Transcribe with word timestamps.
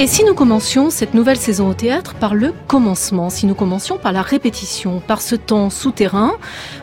Et 0.00 0.06
si 0.06 0.22
nous 0.22 0.32
commencions 0.32 0.90
cette 0.90 1.12
nouvelle 1.12 1.38
saison 1.38 1.70
au 1.70 1.74
théâtre 1.74 2.14
par 2.14 2.36
le 2.36 2.54
commencement, 2.68 3.30
si 3.30 3.46
nous 3.46 3.56
commencions 3.56 3.98
par 3.98 4.12
la 4.12 4.22
répétition, 4.22 5.00
par 5.00 5.20
ce 5.20 5.34
temps 5.34 5.70
souterrain 5.70 6.34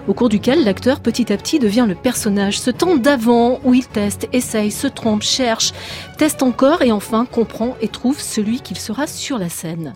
au 0.10 0.14
cours 0.14 0.28
duquel 0.28 0.66
l'acteur 0.66 1.00
petit 1.00 1.32
à 1.32 1.38
petit 1.38 1.58
devient 1.58 1.86
le 1.88 1.96
personnage, 1.96 2.60
ce 2.60 2.72
temps 2.72 2.98
d'avant 2.98 3.62
où 3.64 3.74
il 3.74 3.88
teste, 3.88 4.28
essaye, 4.34 4.70
se 4.70 4.88
trompe, 4.88 5.22
cherche, 5.22 5.72
teste 6.18 6.44
encore 6.44 6.82
et 6.82 6.92
enfin 6.92 7.26
comprend 7.26 7.78
et 7.80 7.88
trouve 7.88 8.20
celui 8.20 8.60
qu'il 8.60 8.78
sera 8.78 9.08
sur 9.08 9.38
la 9.38 9.48
scène. 9.48 9.94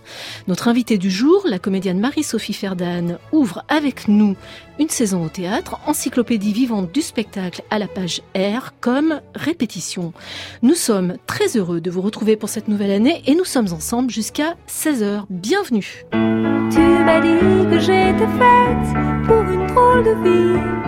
Notre 0.47 0.69
invitée 0.69 0.97
du 0.97 1.11
jour, 1.11 1.41
la 1.43 1.59
comédienne 1.59 1.99
Marie-Sophie 1.99 2.53
Ferdan, 2.53 3.17
ouvre 3.33 3.65
avec 3.67 4.07
nous 4.07 4.37
une 4.79 4.89
saison 4.89 5.25
au 5.25 5.29
théâtre, 5.29 5.79
encyclopédie 5.85 6.53
vivante 6.53 6.91
du 6.91 7.01
spectacle 7.01 7.61
à 7.69 7.77
la 7.77 7.87
page 7.87 8.21
R 8.35 8.71
comme 8.79 9.21
répétition. 9.35 10.13
Nous 10.61 10.73
sommes 10.73 11.17
très 11.27 11.57
heureux 11.57 11.81
de 11.81 11.91
vous 11.91 12.01
retrouver 12.01 12.37
pour 12.37 12.49
cette 12.49 12.69
nouvelle 12.69 12.91
année 12.91 13.21
et 13.27 13.35
nous 13.35 13.45
sommes 13.45 13.71
ensemble 13.73 14.09
jusqu'à 14.09 14.55
16h. 14.67 15.25
Bienvenue. 15.29 16.05
Tu 16.11 16.79
m'as 16.79 17.19
dit 17.19 17.69
que 17.69 17.79
j'étais 17.79 18.29
faite 18.39 19.27
pour 19.27 19.41
une 19.41 19.67
drôle 19.67 20.03
de 20.05 20.15
vie. 20.23 20.79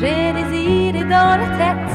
J'ai 0.00 0.32
des 0.32 0.88
idées 0.88 1.04
dans 1.04 1.36
la 1.36 1.48
tête 1.58 1.94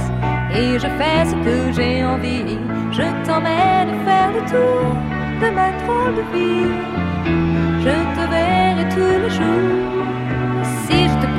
et 0.56 0.74
je 0.80 0.88
fais 0.98 1.26
ce 1.26 1.36
que 1.44 1.74
j'ai 1.74 2.04
envie. 2.04 2.58
Je 2.92 3.26
t'emmène 3.26 4.06
faire 4.06 4.32
le 4.32 4.42
tour 4.50 4.96
de 5.42 5.50
ma 5.56 5.72
drôle 5.84 6.16
de 6.16 6.22
vie. 6.34 7.00
Je 7.82 7.96
te 8.16 8.30
verrai 8.30 8.90
tous 8.90 9.24
les 9.24 9.30
jours. 9.30 10.19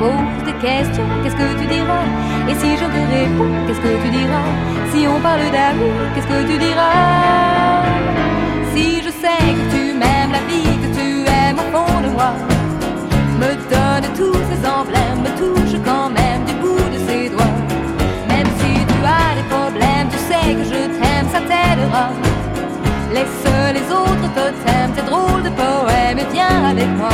Te 0.01 0.07
pose 0.07 0.45
des 0.45 0.53
questions, 0.53 1.05
qu'est-ce 1.21 1.35
que 1.35 1.61
tu 1.61 1.67
diras? 1.67 2.05
Et 2.49 2.55
si 2.55 2.75
je 2.75 2.85
te 2.85 3.01
réponds, 3.13 3.53
qu'est-ce 3.67 3.81
que 3.81 4.01
tu 4.03 4.09
diras? 4.09 4.49
Si 4.91 5.07
on 5.07 5.19
parle 5.19 5.51
d'amour, 5.51 5.93
qu'est-ce 6.15 6.25
que 6.25 6.41
tu 6.51 6.57
diras? 6.57 7.83
Si 8.73 9.03
je 9.05 9.11
sais 9.21 9.45
que 9.57 9.65
tu 9.75 9.93
m'aimes 9.93 10.31
la 10.31 10.41
vie, 10.49 10.73
que 10.81 10.89
tu 10.97 11.07
aimes 11.29 11.59
au 11.59 11.67
fond 11.71 12.01
de 12.01 12.09
moi, 12.17 12.33
me 13.41 13.51
donne 13.69 14.07
tous 14.17 14.41
ces 14.49 14.61
emblèmes, 14.67 15.21
me 15.21 15.31
touche 15.37 15.79
quand 15.85 16.09
même 16.09 16.45
du 16.45 16.53
bout 16.55 16.89
de 16.95 16.99
ses 17.07 17.29
doigts. 17.29 17.57
Même 18.27 18.49
si 18.57 18.73
tu 18.89 18.97
as 19.05 19.35
des 19.37 19.47
problèmes, 19.53 20.07
tu 20.09 20.17
sais 20.17 20.55
que 20.57 20.63
je 20.63 20.81
t'aime, 20.97 21.27
ça 21.31 21.41
t'aidera. 21.41 22.09
Laisse 23.13 23.45
les 23.77 23.85
autres 23.93 24.29
totems, 24.33 24.93
tes 24.95 25.03
drôles 25.03 25.43
de 25.43 25.49
poèmes 25.49 26.17
et 26.17 26.33
viens 26.33 26.71
avec 26.71 26.89
moi. 26.97 27.13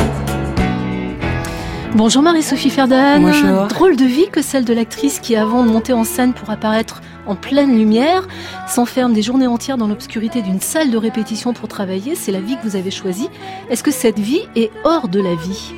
Bonjour 1.98 2.22
Marie-Sophie 2.22 2.70
Ferdan. 2.70 3.20
Bonjour. 3.20 3.66
Drôle 3.66 3.96
de 3.96 4.04
vie 4.04 4.28
que 4.30 4.40
celle 4.40 4.64
de 4.64 4.72
l'actrice 4.72 5.18
qui, 5.18 5.34
avant 5.34 5.64
de 5.64 5.68
monter 5.68 5.92
en 5.92 6.04
scène 6.04 6.32
pour 6.32 6.48
apparaître 6.48 7.02
en 7.26 7.34
pleine 7.34 7.76
lumière, 7.76 8.28
s'enferme 8.68 9.12
des 9.12 9.20
journées 9.20 9.48
entières 9.48 9.78
dans 9.78 9.88
l'obscurité 9.88 10.40
d'une 10.40 10.60
salle 10.60 10.92
de 10.92 10.96
répétition 10.96 11.52
pour 11.54 11.66
travailler. 11.66 12.14
C'est 12.14 12.30
la 12.30 12.40
vie 12.40 12.56
que 12.56 12.62
vous 12.62 12.76
avez 12.76 12.92
choisie. 12.92 13.28
Est-ce 13.68 13.82
que 13.82 13.90
cette 13.90 14.20
vie 14.20 14.42
est 14.54 14.70
hors 14.84 15.08
de 15.08 15.20
la 15.20 15.34
vie? 15.34 15.74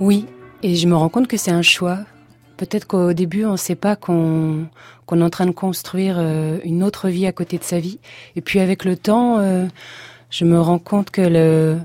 Oui, 0.00 0.26
et 0.64 0.74
je 0.74 0.88
me 0.88 0.96
rends 0.96 1.10
compte 1.10 1.28
que 1.28 1.36
c'est 1.36 1.52
un 1.52 1.62
choix. 1.62 1.98
Peut-être 2.56 2.88
qu'au 2.88 3.12
début, 3.12 3.44
on 3.44 3.52
ne 3.52 3.56
sait 3.56 3.76
pas 3.76 3.94
qu'on 3.94 4.66
est 5.12 5.22
en 5.22 5.30
train 5.30 5.46
de 5.46 5.52
construire 5.52 6.16
euh, 6.18 6.58
une 6.64 6.82
autre 6.82 7.08
vie 7.08 7.28
à 7.28 7.32
côté 7.32 7.56
de 7.56 7.62
sa 7.62 7.78
vie. 7.78 8.00
Et 8.34 8.40
puis 8.40 8.58
avec 8.58 8.84
le 8.84 8.96
temps, 8.96 9.38
euh, 9.38 9.66
je 10.30 10.44
me 10.44 10.60
rends 10.60 10.80
compte 10.80 11.10
que 11.10 11.20
le, 11.20 11.78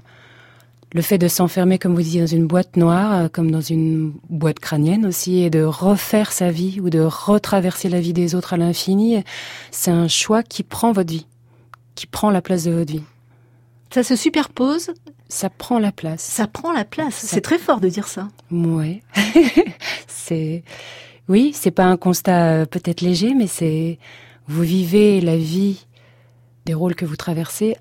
le 0.94 1.02
fait 1.02 1.18
de 1.18 1.28
s'enfermer, 1.28 1.80
comme 1.80 1.96
vous 1.96 2.02
disiez, 2.02 2.22
dans 2.22 2.28
une 2.28 2.46
boîte 2.48 2.78
noire, 2.78 3.14
euh, 3.14 3.28
comme 3.28 3.50
dans 3.52 3.62
une 3.62 4.14
boîte 4.30 4.60
crânienne 4.60 5.06
aussi, 5.06 5.40
et 5.42 5.50
de 5.50 5.64
refaire 5.64 6.32
sa 6.32 6.52
vie 6.52 6.80
ou 6.82 6.90
de 6.90 7.00
retraverser 7.02 7.90
la 7.90 8.00
vie 8.00 8.14
des 8.14 8.36
autres 8.36 8.54
à 8.54 8.58
l'infini, 8.58 9.24
c'est 9.72 9.92
un 9.92 10.08
choix 10.08 10.44
qui 10.44 10.62
prend 10.64 10.92
votre 10.92 11.12
vie, 11.12 11.26
qui 11.96 12.06
prend 12.06 12.30
la 12.30 12.42
place 12.42 12.64
de 12.66 12.72
votre 12.72 12.92
vie. 12.94 13.04
Ça 13.92 14.04
se 14.04 14.16
superpose, 14.16 14.92
Ça 15.30 15.50
prend 15.50 15.80
la 15.80 15.92
place. 15.92 16.22
ça 16.22 16.48
prend 16.48 16.72
la 16.72 16.86
place. 16.86 17.16
Ça- 17.16 17.28
C'est 17.28 17.42
très 17.42 17.58
fort 17.60 17.80
de 17.80 17.90
dire 17.90 18.08
ça. 18.08 18.28
Ouais. 18.52 19.02
c'est 20.08 20.64
oui, 21.30 21.52
c'est 21.56 21.72
pas 21.72 21.86
un 21.86 21.96
constat 21.98 22.44
euh, 22.52 22.66
peut-être 22.66 23.02
léger, 23.02 23.34
mais 23.34 23.48
c'est 23.48 23.98
vous 24.48 24.62
vivez 24.64 25.22
la 25.22 25.38
vie 25.38 25.86
des 26.66 26.74
rôles 26.74 26.96
que 26.96 27.06
vous 27.06 27.16
traversez 27.16 27.78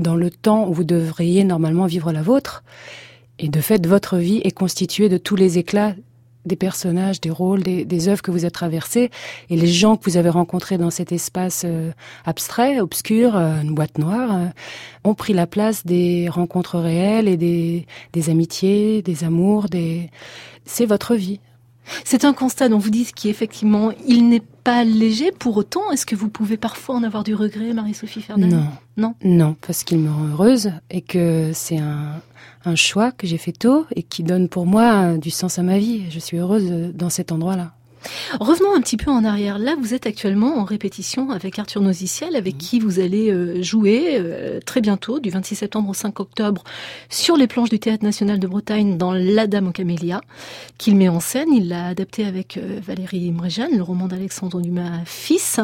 dans 0.00 0.16
le 0.16 0.30
temps 0.30 0.68
où 0.68 0.72
vous 0.72 0.84
devriez 0.84 1.44
normalement 1.44 1.86
vivre 1.86 2.12
la 2.12 2.22
vôtre. 2.22 2.64
Et 3.38 3.48
de 3.48 3.60
fait, 3.60 3.86
votre 3.86 4.16
vie 4.16 4.40
est 4.44 4.50
constituée 4.50 5.08
de 5.08 5.16
tous 5.16 5.36
les 5.36 5.58
éclats 5.58 5.94
des 6.46 6.56
personnages, 6.56 7.20
des 7.20 7.30
rôles, 7.30 7.62
des, 7.62 8.08
œuvres 8.08 8.22
que 8.22 8.30
vous 8.30 8.44
avez 8.44 8.50
traversées 8.50 9.10
et 9.50 9.56
les 9.56 9.66
gens 9.66 9.96
que 9.96 10.04
vous 10.04 10.16
avez 10.16 10.30
rencontrés 10.30 10.78
dans 10.78 10.90
cet 10.90 11.12
espace 11.12 11.62
euh, 11.66 11.90
abstrait, 12.24 12.80
obscur, 12.80 13.36
euh, 13.36 13.60
une 13.60 13.74
boîte 13.74 13.98
noire, 13.98 14.34
euh, 14.34 14.46
ont 15.04 15.14
pris 15.14 15.34
la 15.34 15.46
place 15.46 15.84
des 15.84 16.28
rencontres 16.30 16.78
réelles 16.78 17.28
et 17.28 17.36
des, 17.36 17.86
des 18.12 18.30
amitiés, 18.30 19.02
des 19.02 19.24
amours, 19.24 19.68
des... 19.68 20.10
C'est 20.64 20.86
votre 20.86 21.14
vie. 21.14 21.40
C'est 22.04 22.24
un 22.24 22.32
constat 22.32 22.68
dont 22.68 22.78
vous 22.78 22.90
dites 22.90 23.12
qu'effectivement, 23.14 23.90
il 24.06 24.28
n'est 24.28 24.42
pas 24.64 24.84
léger. 24.84 25.32
Pour 25.32 25.56
autant, 25.56 25.90
est-ce 25.90 26.06
que 26.06 26.14
vous 26.14 26.28
pouvez 26.28 26.56
parfois 26.56 26.94
en 26.94 27.02
avoir 27.02 27.24
du 27.24 27.34
regret, 27.34 27.72
Marie-Sophie 27.72 28.22
Ferdan 28.22 28.46
Non. 28.46 28.66
Non? 28.96 29.14
Non, 29.24 29.56
parce 29.66 29.82
qu'il 29.84 29.98
me 29.98 30.10
rend 30.10 30.26
heureuse 30.28 30.72
et 30.90 31.00
que 31.00 31.50
c'est 31.54 31.78
un, 31.78 32.20
un 32.64 32.74
choix 32.76 33.10
que 33.12 33.26
j'ai 33.26 33.38
fait 33.38 33.52
tôt 33.52 33.86
et 33.96 34.02
qui 34.02 34.22
donne 34.22 34.48
pour 34.48 34.66
moi 34.66 35.16
du 35.16 35.30
sens 35.30 35.58
à 35.58 35.62
ma 35.62 35.78
vie. 35.78 36.04
Je 36.10 36.18
suis 36.18 36.36
heureuse 36.36 36.92
dans 36.94 37.10
cet 37.10 37.32
endroit-là. 37.32 37.72
Revenons 38.38 38.74
un 38.74 38.80
petit 38.80 38.96
peu 38.96 39.10
en 39.10 39.24
arrière. 39.24 39.58
Là, 39.58 39.74
vous 39.78 39.94
êtes 39.94 40.06
actuellement 40.06 40.58
en 40.58 40.64
répétition 40.64 41.30
avec 41.30 41.58
Arthur 41.58 41.82
Noziciel, 41.82 42.36
avec 42.36 42.58
qui 42.58 42.80
vous 42.80 43.00
allez 43.00 43.30
euh, 43.30 43.62
jouer 43.62 44.16
euh, 44.18 44.60
très 44.64 44.80
bientôt, 44.80 45.20
du 45.20 45.30
26 45.30 45.56
septembre 45.56 45.90
au 45.90 45.94
5 45.94 46.18
octobre, 46.20 46.64
sur 47.08 47.36
les 47.36 47.46
planches 47.46 47.70
du 47.70 47.78
Théâtre 47.78 48.04
National 48.04 48.38
de 48.38 48.46
Bretagne 48.46 48.96
dans 48.96 49.12
La 49.12 49.46
Dame 49.46 49.68
aux 49.68 49.72
Camélias, 49.72 50.20
qu'il 50.78 50.96
met 50.96 51.08
en 51.08 51.20
scène. 51.20 51.52
Il 51.52 51.68
l'a 51.68 51.88
adapté 51.88 52.24
avec 52.24 52.56
euh, 52.56 52.80
Valérie 52.86 53.30
Mréjeanne, 53.32 53.76
le 53.76 53.82
roman 53.82 54.06
d'Alexandre 54.06 54.60
Dumas 54.60 55.04
fils. 55.04 55.60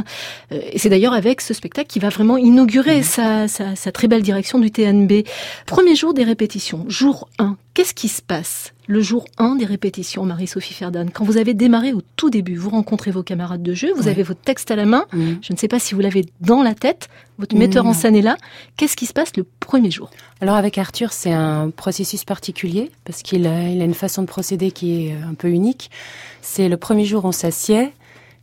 Et 0.50 0.78
c'est 0.78 0.88
d'ailleurs 0.88 1.14
avec 1.14 1.40
ce 1.40 1.54
spectacle 1.54 1.88
qui 1.88 1.98
va 1.98 2.08
vraiment 2.08 2.36
inaugurer 2.36 3.02
sa, 3.02 3.48
sa, 3.48 3.76
sa 3.76 3.92
très 3.92 4.08
belle 4.08 4.22
direction 4.22 4.58
du 4.58 4.70
TNB. 4.70 5.24
Premier 5.66 5.94
jour 5.94 6.14
des 6.14 6.24
répétitions, 6.24 6.84
jour 6.88 7.28
1. 7.38 7.56
Qu'est-ce 7.76 7.92
qui 7.92 8.08
se 8.08 8.22
passe 8.22 8.72
le 8.88 9.02
jour 9.02 9.26
1 9.36 9.56
des 9.56 9.66
répétitions, 9.66 10.24
Marie-Sophie 10.24 10.72
Ferdan 10.72 11.08
Quand 11.12 11.24
vous 11.24 11.36
avez 11.36 11.52
démarré 11.52 11.92
au 11.92 12.00
tout 12.16 12.30
début, 12.30 12.56
vous 12.56 12.70
rencontrez 12.70 13.10
vos 13.10 13.22
camarades 13.22 13.62
de 13.62 13.74
jeu, 13.74 13.92
vous 13.94 14.04
Ouais. 14.04 14.08
avez 14.12 14.22
votre 14.22 14.40
texte 14.40 14.70
à 14.70 14.76
la 14.76 14.86
main, 14.86 15.04
je 15.12 15.52
ne 15.52 15.58
sais 15.58 15.68
pas 15.68 15.78
si 15.78 15.94
vous 15.94 16.00
l'avez 16.00 16.24
dans 16.40 16.62
la 16.62 16.72
tête, 16.74 17.10
votre 17.36 17.54
metteur 17.54 17.84
en 17.84 17.92
scène 17.92 18.16
est 18.16 18.22
là. 18.22 18.38
Qu'est-ce 18.78 18.96
qui 18.96 19.04
se 19.04 19.12
passe 19.12 19.36
le 19.36 19.44
premier 19.60 19.90
jour? 19.90 20.08
Alors 20.40 20.54
avec 20.56 20.78
Arthur, 20.78 21.12
c'est 21.12 21.32
un 21.34 21.68
processus 21.68 22.24
particulier 22.24 22.90
parce 23.04 23.20
qu'il 23.22 23.46
a, 23.46 23.68
il 23.68 23.82
a 23.82 23.84
une 23.84 23.92
façon 23.92 24.22
de 24.22 24.26
procéder 24.26 24.70
qui 24.70 25.08
est 25.08 25.12
un 25.12 25.34
peu 25.34 25.48
unique. 25.50 25.90
C'est 26.40 26.70
le 26.70 26.78
premier 26.78 27.04
jour, 27.04 27.26
on 27.26 27.32
s'assied 27.32 27.92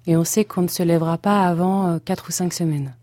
et 0.05 0.15
on 0.15 0.23
sait 0.25 0.45
qu'on 0.45 0.61
ne 0.61 0.67
se 0.67 0.83
lèvera 0.83 1.17
pas 1.17 1.47
avant 1.47 1.87
euh, 1.87 1.97
quatre 2.05 2.27
ou 2.29 2.31
cinq 2.31 2.53
semaines. 2.53 2.93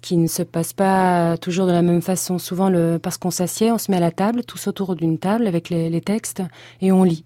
Qui 0.00 0.16
ne 0.16 0.28
se 0.28 0.42
passe 0.42 0.72
pas 0.72 1.36
toujours 1.38 1.66
de 1.66 1.72
la 1.72 1.82
même 1.82 2.02
façon. 2.02 2.38
Souvent, 2.38 2.72
parce 3.00 3.18
qu'on 3.18 3.30
s'assied, 3.30 3.72
on 3.72 3.78
se 3.78 3.90
met 3.90 3.96
à 3.96 4.00
la 4.00 4.10
table, 4.10 4.44
tous 4.44 4.68
autour 4.68 4.94
d'une 4.94 5.18
table 5.18 5.46
avec 5.46 5.70
les, 5.70 6.00
textes, 6.00 6.42
et 6.80 6.92
on 6.92 7.02
lit. 7.02 7.24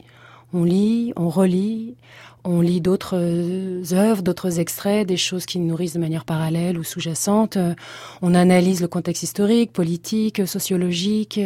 On 0.55 0.65
lit, 0.65 1.13
on 1.17 1.29
relit, 1.29 1.97
on 2.45 2.61
lit 2.61 2.81
d'autres 2.81 3.17
euh, 3.17 3.83
œuvres, 3.93 4.23
d'autres 4.23 4.59
extraits, 4.59 5.07
des 5.07 5.17
choses 5.17 5.47
qui 5.47 5.59
nous 5.59 5.69
nourrissent 5.69 5.95
de 5.95 6.01
manière 6.01 6.25
parallèle 6.25 6.79
ou 6.79 6.85
sous-jacente. 6.85 7.57
Euh, 7.57 7.75
On 8.21 8.35
analyse 8.35 8.81
le 8.81 8.89
contexte 8.89 9.23
historique, 9.23 9.73
politique, 9.73 10.41
euh, 10.41 10.47
sociologique, 10.47 11.41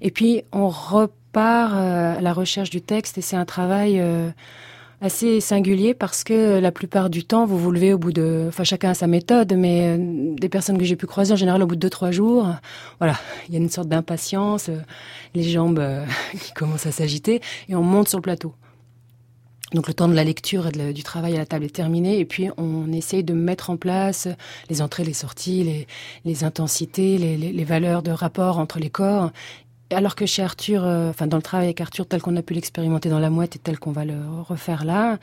et 0.00 0.10
puis 0.10 0.42
on 0.52 0.68
repart 0.68 1.72
à 1.72 2.20
la 2.20 2.32
recherche 2.34 2.70
du 2.70 2.82
texte, 2.82 3.16
et 3.16 3.22
c'est 3.22 3.36
un 3.36 3.46
travail 3.46 4.02
assez 5.02 5.40
singulier 5.40 5.94
parce 5.94 6.22
que 6.22 6.60
la 6.60 6.70
plupart 6.70 7.10
du 7.10 7.24
temps, 7.24 7.44
vous 7.44 7.58
vous 7.58 7.72
levez 7.72 7.92
au 7.92 7.98
bout 7.98 8.12
de, 8.12 8.46
enfin 8.48 8.62
chacun 8.62 8.90
a 8.90 8.94
sa 8.94 9.08
méthode, 9.08 9.52
mais 9.54 9.98
euh, 9.98 10.34
des 10.36 10.48
personnes 10.48 10.78
que 10.78 10.84
j'ai 10.84 10.94
pu 10.94 11.06
croiser 11.06 11.32
en 11.32 11.36
général 11.36 11.60
au 11.62 11.66
bout 11.66 11.74
de 11.74 11.80
deux 11.80 11.90
trois 11.90 12.12
jours, 12.12 12.48
voilà, 13.00 13.16
il 13.48 13.54
y 13.54 13.56
a 13.56 13.60
une 13.60 13.68
sorte 13.68 13.88
d'impatience, 13.88 14.68
euh, 14.68 14.78
les 15.34 15.42
jambes 15.42 15.80
euh, 15.80 16.06
qui 16.40 16.52
commencent 16.52 16.86
à 16.86 16.92
s'agiter 16.92 17.40
et 17.68 17.74
on 17.74 17.82
monte 17.82 18.08
sur 18.08 18.18
le 18.18 18.22
plateau. 18.22 18.54
Donc 19.74 19.88
le 19.88 19.94
temps 19.94 20.06
de 20.06 20.14
la 20.14 20.22
lecture 20.22 20.68
et 20.68 20.92
du 20.92 21.02
travail 21.02 21.34
à 21.34 21.38
la 21.38 21.46
table 21.46 21.64
est 21.64 21.74
terminé 21.74 22.18
et 22.18 22.26
puis 22.26 22.50
on 22.58 22.92
essaye 22.92 23.24
de 23.24 23.32
mettre 23.32 23.70
en 23.70 23.78
place 23.78 24.28
les 24.68 24.82
entrées, 24.82 25.02
les 25.02 25.14
sorties, 25.14 25.86
les, 26.26 26.44
intensités, 26.44 27.16
les 27.16 27.64
valeurs 27.64 28.02
de 28.02 28.10
rapport 28.10 28.58
entre 28.58 28.78
les 28.78 28.90
corps 28.90 29.30
Alors 29.94 30.14
que 30.14 30.26
chez 30.26 30.42
Arthur, 30.42 30.84
euh, 30.84 31.12
dans 31.26 31.36
le 31.36 31.42
travail 31.42 31.66
avec 31.66 31.80
Arthur 31.80 32.06
tel 32.06 32.22
qu'on 32.22 32.36
a 32.36 32.42
pu 32.42 32.54
l'expérimenter 32.54 33.08
dans 33.08 33.18
La 33.18 33.30
Mouette 33.30 33.56
et 33.56 33.58
tel 33.58 33.78
qu'on 33.78 33.92
va 33.92 34.04
le 34.04 34.16
refaire 34.40 34.84
là, 34.84 35.18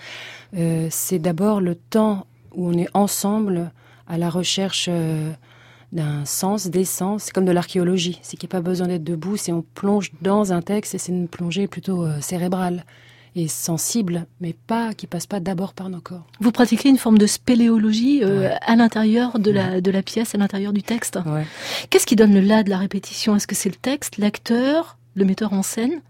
euh, 0.56 0.88
c'est 0.92 1.19
d'abord 1.19 1.62
le 1.62 1.75
temps 1.75 2.27
où 2.54 2.69
on 2.69 2.77
est 2.77 2.89
ensemble 2.94 3.71
à 4.07 4.18
la 4.18 4.30
recherche 4.30 4.88
euh, 4.89 5.31
d'un 5.92 6.25
sens, 6.25 6.68
des 6.68 6.86
sens. 6.86 7.24
C'est 7.24 7.33
comme 7.33 7.45
de 7.45 7.51
l'archéologie. 7.51 8.19
C'est 8.21 8.38
qu'il 8.38 8.48
n'y 8.48 8.51
a 8.51 8.57
pas 8.57 8.62
besoin 8.62 8.88
d'être 8.88 9.04
debout, 9.04 9.38
c'est 9.38 9.51
on 9.51 9.63
plonge 9.74 10.12
dans 10.21 10.54
un 10.54 10.62
texte 10.62 10.95
et 10.95 10.98
c'est 10.98 11.12
une 11.12 11.27
plongée 11.27 11.68
plutôt 11.68 12.07
cérébrale 12.21 12.86
et 13.36 13.48
sensible, 13.48 14.26
mais 14.42 14.54
pas 14.68 14.94
qui 14.94 15.08
passe 15.08 15.28
pas 15.28 15.40
d'abord 15.40 15.74
par 15.74 15.90
nos 15.90 16.02
corps. 16.02 16.26
Vous 16.40 16.52
pratiquez 16.52 16.90
une 16.90 16.98
forme 16.98 17.18
de 17.18 17.28
spéléologie 17.28 18.22
euh, 18.24 18.50
à 18.62 18.76
l'intérieur 18.76 19.40
de 19.40 19.52
la, 19.52 19.81
de 19.81 19.92
la 19.92 20.02
pièce, 20.02 20.36
à 20.36 20.38
l'intérieur 20.38 20.74
du 20.74 20.84
texte. 20.84 21.20
Ouais. 21.26 21.46
Qu'est-ce 21.90 22.06
qui 22.06 22.16
donne 22.16 22.34
le 22.34 22.42
là 22.42 22.64
de 22.64 22.70
la 22.70 22.78
répétition? 22.78 23.36
Est-ce 23.36 23.48
que 23.48 23.56
c'est 23.56 23.70
le 23.70 23.76
texte, 23.76 24.18
l'acteur, 24.18 24.98
le 25.16 25.26
metteur 25.26 25.54
en 25.54 25.64
scène? 25.64 26.02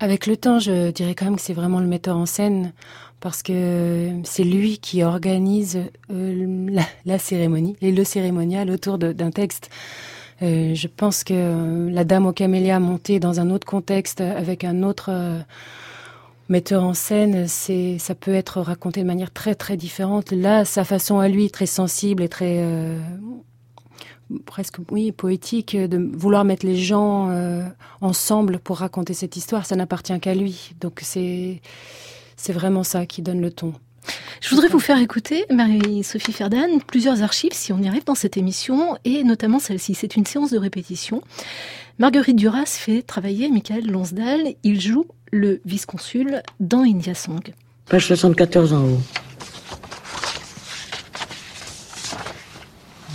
Avec 0.00 0.26
le 0.26 0.36
temps, 0.36 0.58
je 0.58 0.90
dirais 0.90 1.14
quand 1.14 1.26
même 1.26 1.36
que 1.36 1.42
c'est 1.42 1.52
vraiment 1.52 1.78
le 1.80 1.86
metteur 1.86 2.16
en 2.16 2.26
scène 2.26 2.72
parce 3.20 3.42
que 3.42 4.10
c'est 4.24 4.42
lui 4.42 4.78
qui 4.78 5.04
organise 5.04 5.78
euh, 6.10 6.66
la, 6.68 6.82
la 7.06 7.18
cérémonie 7.18 7.76
et 7.80 7.92
le 7.92 8.02
cérémonial 8.02 8.68
autour 8.68 8.98
de- 8.98 9.12
d'un 9.12 9.30
texte. 9.30 9.70
Euh, 10.42 10.74
je 10.74 10.88
pense 10.88 11.22
que 11.22 11.34
euh, 11.34 11.90
La 11.92 12.02
Dame 12.02 12.26
aux 12.26 12.32
camélias 12.32 12.80
montée 12.80 13.20
dans 13.20 13.38
un 13.38 13.48
autre 13.50 13.64
contexte 13.64 14.20
avec 14.20 14.64
un 14.64 14.82
autre 14.82 15.10
metteur 16.52 16.84
en 16.84 16.94
scène, 16.94 17.48
c'est 17.48 17.98
ça 17.98 18.14
peut 18.14 18.34
être 18.34 18.60
raconté 18.60 19.00
de 19.00 19.06
manière 19.06 19.32
très 19.32 19.54
très 19.54 19.76
différente. 19.76 20.30
Là, 20.30 20.64
sa 20.64 20.84
façon 20.84 21.18
à 21.18 21.28
lui, 21.28 21.50
très 21.50 21.66
sensible 21.66 22.22
et 22.22 22.28
très 22.28 22.58
euh, 22.58 22.98
presque 24.44 24.76
oui 24.90 25.12
poétique, 25.12 25.74
de 25.76 25.98
vouloir 26.14 26.44
mettre 26.44 26.66
les 26.66 26.76
gens 26.76 27.30
euh, 27.30 27.64
ensemble 28.00 28.58
pour 28.58 28.78
raconter 28.78 29.14
cette 29.14 29.36
histoire, 29.36 29.66
ça 29.66 29.76
n'appartient 29.76 30.18
qu'à 30.20 30.34
lui. 30.34 30.74
Donc 30.80 31.00
c'est 31.02 31.62
c'est 32.36 32.52
vraiment 32.52 32.84
ça 32.84 33.06
qui 33.06 33.22
donne 33.22 33.40
le 33.40 33.50
ton. 33.50 33.72
Je 34.40 34.50
voudrais 34.50 34.68
vous 34.68 34.80
faire 34.80 34.98
écouter, 34.98 35.46
Marie-Sophie 35.50 36.32
Ferdan, 36.32 36.80
plusieurs 36.86 37.22
archives, 37.22 37.52
si 37.52 37.72
on 37.72 37.78
y 37.78 37.88
arrive 37.88 38.04
dans 38.04 38.16
cette 38.16 38.36
émission, 38.36 38.98
et 39.04 39.22
notamment 39.22 39.60
celle-ci. 39.60 39.94
C'est 39.94 40.16
une 40.16 40.26
séance 40.26 40.50
de 40.50 40.58
répétition. 40.58 41.22
Marguerite 41.98 42.36
Duras 42.36 42.66
fait 42.66 43.02
travailler 43.02 43.48
Michael 43.48 43.86
Lonsdal. 43.86 44.54
Il 44.64 44.80
joue 44.80 45.06
le 45.32 45.60
vice-consul 45.64 46.42
dans 46.60 46.82
India 46.82 47.14
Song. 47.14 47.40
Page 47.86 48.06
74 48.06 48.72
en 48.72 48.84
haut. 48.84 49.00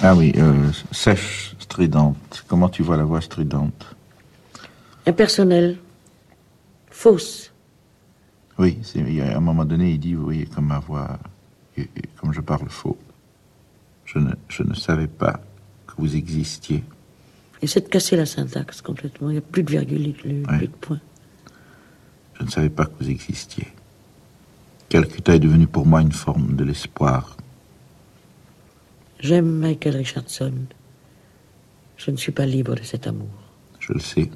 Ah 0.03 0.15
oui, 0.15 0.33
euh, 0.37 0.71
sèche, 0.91 1.55
stridente. 1.59 2.43
Comment 2.47 2.69
tu 2.69 2.83
vois 2.83 2.97
la 2.97 3.03
voix 3.03 3.21
stridente 3.21 3.95
Impersonnel. 5.05 5.77
Fausse. 6.89 7.51
Oui, 8.59 8.79
il 8.95 9.21
a 9.21 9.37
un 9.37 9.39
moment 9.39 9.65
donné, 9.65 9.91
il 9.91 9.99
dit, 9.99 10.15
vous 10.15 10.23
voyez, 10.23 10.45
comme 10.47 10.65
ma 10.65 10.79
voix, 10.79 11.19
comme 12.19 12.33
je 12.33 12.41
parle 12.41 12.67
faux. 12.69 12.97
Je 14.05 14.17
ne, 14.19 14.31
je 14.49 14.63
ne 14.63 14.73
savais 14.73 15.07
pas 15.07 15.39
que 15.85 15.93
vous 15.99 16.15
existiez. 16.15 16.83
Et 17.61 17.67
c'est 17.67 17.81
de 17.81 17.89
casser 17.89 18.15
la 18.15 18.25
syntaxe 18.25 18.81
complètement. 18.81 19.29
Il 19.29 19.33
n'y 19.33 19.37
a 19.39 19.41
plus 19.41 19.63
de 19.63 19.71
virgule, 19.71 20.13
plus, 20.13 20.43
Ouais. 20.45 20.57
plus 20.57 20.67
de 20.67 20.73
point. 20.73 20.99
Je 22.39 22.45
ne 22.45 22.49
savais 22.49 22.69
pas 22.69 22.85
que 22.85 22.91
vous 22.99 23.09
existiez. 23.09 23.67
Calcutta 24.89 25.35
est 25.35 25.39
devenu 25.39 25.67
pour 25.67 25.85
moi 25.85 26.01
une 26.01 26.11
forme 26.11 26.55
de 26.55 26.63
l'espoir. 26.63 27.35
J'aime 29.19 29.49
Michael 29.51 29.97
Richardson. 29.97 30.53
Je 31.97 32.11
ne 32.11 32.17
suis 32.17 32.31
pas 32.31 32.45
libre 32.45 32.75
de 32.75 32.83
cet 32.83 33.07
amour. 33.07 33.29
Je 33.79 33.93
le 33.93 33.99
sais. 33.99 34.29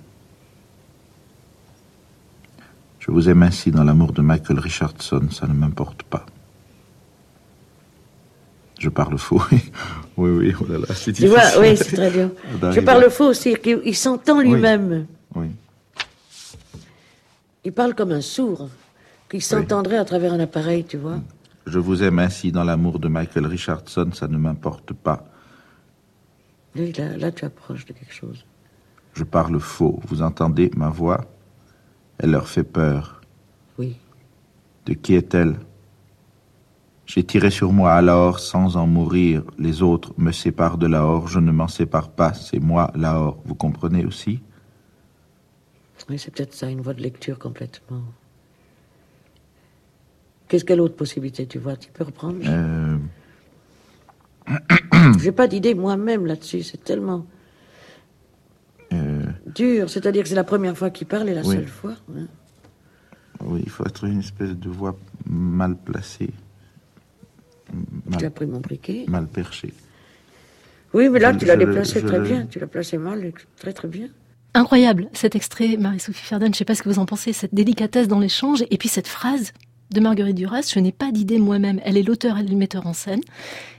Je 2.99 3.11
vous 3.11 3.29
aime 3.29 3.43
ainsi 3.43 3.71
dans 3.71 3.83
l'amour 3.83 4.11
de 4.11 4.21
Michael 4.21 4.59
Richardson, 4.59 5.27
ça 5.31 5.47
ne 5.47 5.53
m'importe 5.53 6.03
pas. 6.03 6.25
Je 8.79 8.89
parle 8.89 9.17
faux. 9.17 9.41
oui, 10.17 10.31
oui, 10.31 10.53
oh 10.59 10.65
là 10.67 10.79
là, 10.79 10.95
c'est 10.95 11.13
Tu 11.13 11.27
vois, 11.27 11.43
oui, 11.59 11.77
c'est 11.77 11.95
très 11.95 12.09
bien. 12.09 12.31
Je 12.71 12.79
parle 12.79 13.09
faux 13.11 13.25
aussi, 13.25 13.55
qu'il 13.55 13.79
il 13.85 13.95
s'entend 13.95 14.41
lui-même. 14.41 15.05
Oui. 15.35 15.47
Il 17.63 17.73
parle 17.73 17.93
comme 17.93 18.11
un 18.11 18.21
sourd, 18.21 18.69
qui 19.29 19.39
s'entendrait 19.39 19.97
à 19.97 20.05
travers 20.05 20.33
un 20.33 20.39
appareil, 20.39 20.83
tu 20.83 20.97
vois. 20.97 21.19
Je 21.67 21.77
vous 21.77 22.01
aime 22.01 22.19
ainsi 22.19 22.51
dans 22.51 22.63
l'amour 22.63 22.99
de 22.99 23.07
Michael 23.07 23.45
Richardson, 23.45 24.09
ça 24.13 24.27
ne 24.27 24.37
m'importe 24.37 24.93
pas. 24.93 25.25
Lui, 26.75 26.91
là, 26.93 27.17
là, 27.17 27.31
tu 27.31 27.45
approches 27.45 27.85
de 27.85 27.93
quelque 27.93 28.13
chose. 28.13 28.45
Je 29.13 29.23
parle 29.23 29.59
faux. 29.59 29.99
Vous 30.07 30.21
entendez 30.21 30.71
ma 30.75 30.89
voix? 30.89 31.25
Elle 32.17 32.31
leur 32.31 32.47
fait 32.47 32.63
peur. 32.63 33.21
Oui. 33.77 33.97
De 34.85 34.93
qui 34.93 35.15
est-elle? 35.15 35.55
J'ai 37.05 37.23
tiré 37.23 37.49
sur 37.49 37.73
moi 37.73 37.93
alors 37.93 38.39
sans 38.39 38.77
en 38.77 38.87
mourir. 38.87 39.43
Les 39.59 39.81
autres 39.81 40.13
me 40.17 40.31
séparent 40.31 40.77
de 40.77 40.87
Lahore. 40.87 41.27
Je 41.27 41.39
ne 41.39 41.51
m'en 41.51 41.67
sépare 41.67 42.09
pas. 42.09 42.33
C'est 42.33 42.59
moi 42.59 42.91
Lahore. 42.95 43.37
Vous 43.43 43.55
comprenez 43.55 44.05
aussi? 44.05 44.39
Oui, 46.09 46.17
c'est 46.19 46.31
peut-être 46.33 46.53
ça, 46.53 46.69
une 46.69 46.81
voie 46.81 46.93
de 46.93 47.01
lecture 47.01 47.39
complètement. 47.39 48.03
Qu'est-ce 50.47 50.65
quelle 50.65 50.81
autre 50.81 50.95
possibilité 50.95 51.45
tu 51.47 51.59
vois 51.59 51.77
Tu 51.77 51.89
peux 51.91 52.03
reprendre? 52.03 52.39
Euh, 52.43 52.97
J'ai 55.19 55.31
pas 55.31 55.47
d'idée 55.47 55.73
moi-même 55.75 56.25
là-dessus, 56.25 56.63
c'est 56.63 56.83
tellement 56.83 57.25
euh, 58.91 59.23
dur. 59.55 59.89
C'est-à-dire 59.89 60.23
que 60.23 60.29
c'est 60.29 60.35
la 60.35 60.43
première 60.43 60.77
fois 60.77 60.89
qu'il 60.89 61.07
parle 61.07 61.29
et 61.29 61.33
la 61.33 61.43
Oui. 61.43 61.55
seule 61.55 61.67
fois. 61.67 61.95
hein. 62.15 62.27
Oui, 63.43 63.61
il 63.63 63.69
faut 63.69 63.85
être 63.85 64.03
une 64.03 64.19
espèce 64.19 64.51
de 64.51 64.69
voix 64.69 64.95
mal 65.25 65.75
placée. 65.77 66.29
Tu 68.17 68.25
as 68.25 68.29
pris 68.29 68.45
mon 68.45 68.59
briquet. 68.59 69.05
mal 69.07 69.27
perchée. 69.27 69.73
Oui, 70.93 71.07
mais 71.09 71.19
là, 71.19 71.31
Je- 71.31 71.37
tu 71.39 71.45
l'as 71.45 71.55
déplacé 71.55 72.01
je 72.01 72.05
très 72.07 72.19
bien. 72.19 72.45
Tu 72.45 72.59
l'as 72.59 72.67
placé 72.67 72.97
mal, 72.97 73.31
très 73.57 73.71
très 73.71 73.87
bien. 73.87 74.09
Incroyable 74.53 75.09
cet 75.13 75.35
extrait, 75.35 75.77
Marie-Sophie 75.77 76.23
Ferdan. 76.23 76.47
Je 76.47 76.51
ne 76.51 76.55
sais 76.55 76.65
pas 76.65 76.75
ce 76.75 76.83
que 76.83 76.89
vous 76.89 76.99
en 76.99 77.05
pensez, 77.05 77.31
cette 77.31 77.55
délicatesse 77.55 78.07
dans 78.07 78.19
l'échange, 78.19 78.63
et 78.69 78.77
puis 78.77 78.89
cette 78.89 79.07
phrase 79.07 79.53
de 79.91 79.99
Marguerite 79.99 80.35
Duras, 80.35 80.69
je 80.73 80.79
n'ai 80.79 80.91
pas 80.91 81.11
d'idée 81.11 81.37
moi-même. 81.37 81.79
Elle 81.85 81.97
est 81.97 82.03
l'auteur, 82.03 82.37
elle 82.37 82.47
est 82.47 82.51
le 82.51 82.57
metteur 82.57 82.85
en 82.85 82.93
scène, 82.93 83.21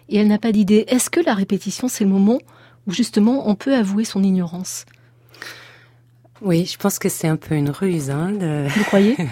et 0.08 0.16
elle 0.16 0.28
n'a 0.28 0.38
pas 0.38 0.52
d'idée. 0.52 0.84
Est-ce 0.88 1.10
que 1.10 1.20
la 1.20 1.34
répétition, 1.34 1.88
c'est 1.88 2.04
le 2.04 2.10
moment 2.10 2.38
où 2.86 2.92
justement 2.92 3.48
on 3.48 3.54
peut 3.54 3.74
avouer 3.74 4.04
son 4.04 4.22
ignorance? 4.22 4.86
Oui, 6.40 6.64
je 6.64 6.76
pense 6.78 6.98
que 6.98 7.08
c'est 7.08 7.28
un 7.28 7.36
peu 7.36 7.54
une 7.54 7.70
ruse. 7.70 8.10
Hein, 8.10 8.32
de... 8.32 8.66
Vous 8.68 8.84
croyez? 8.84 9.16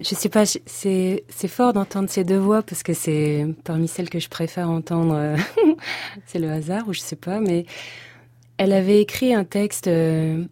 Je 0.00 0.14
sais 0.14 0.28
pas, 0.28 0.44
c'est 0.46 1.48
fort 1.48 1.72
d'entendre 1.72 2.08
ces 2.08 2.22
deux 2.22 2.38
voix 2.38 2.62
parce 2.62 2.84
que 2.84 2.94
c'est 2.94 3.44
parmi 3.64 3.88
celles 3.88 4.08
que 4.08 4.20
je 4.20 4.28
préfère 4.28 4.70
entendre. 4.70 5.34
c'est 6.26 6.38
le 6.38 6.48
hasard 6.52 6.86
ou 6.86 6.92
je 6.92 7.00
sais 7.00 7.16
pas, 7.16 7.40
mais 7.40 7.66
elle 8.58 8.72
avait 8.72 9.00
écrit 9.00 9.32
un 9.32 9.44
texte 9.44 9.86
euh, 9.86 10.44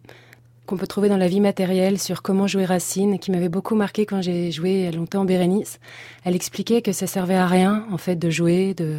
qu'on 0.65 0.77
peut 0.77 0.87
trouver 0.87 1.09
dans 1.09 1.17
la 1.17 1.27
vie 1.27 1.39
matérielle 1.39 1.99
sur 1.99 2.21
comment 2.21 2.47
jouer 2.47 2.65
Racine, 2.65 3.19
qui 3.19 3.31
m'avait 3.31 3.49
beaucoup 3.49 3.75
marqué 3.75 4.05
quand 4.05 4.21
j'ai 4.21 4.51
joué 4.51 4.91
longtemps 4.91 5.21
en 5.21 5.25
Bérénice. 5.25 5.79
Elle 6.23 6.35
expliquait 6.35 6.81
que 6.81 6.91
ça 6.91 7.05
servait 7.05 7.35
à 7.35 7.47
rien 7.47 7.85
en 7.91 7.97
fait 7.97 8.15
de 8.15 8.29
jouer, 8.29 8.73
de 8.73 8.97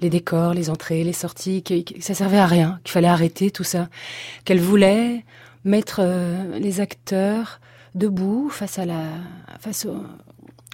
les 0.00 0.10
décors, 0.10 0.52
les 0.52 0.68
entrées, 0.68 1.04
les 1.04 1.12
sorties, 1.12 1.62
que, 1.62 1.82
que 1.82 2.02
ça 2.02 2.14
servait 2.14 2.38
à 2.38 2.46
rien, 2.46 2.80
qu'il 2.84 2.92
fallait 2.92 3.08
arrêter 3.08 3.50
tout 3.50 3.64
ça, 3.64 3.88
qu'elle 4.44 4.60
voulait 4.60 5.24
mettre 5.64 6.00
euh, 6.02 6.58
les 6.58 6.80
acteurs 6.80 7.60
debout 7.94 8.48
face 8.50 8.78
à 8.78 8.86
la 8.86 9.02
face 9.58 9.84
au, 9.84 9.96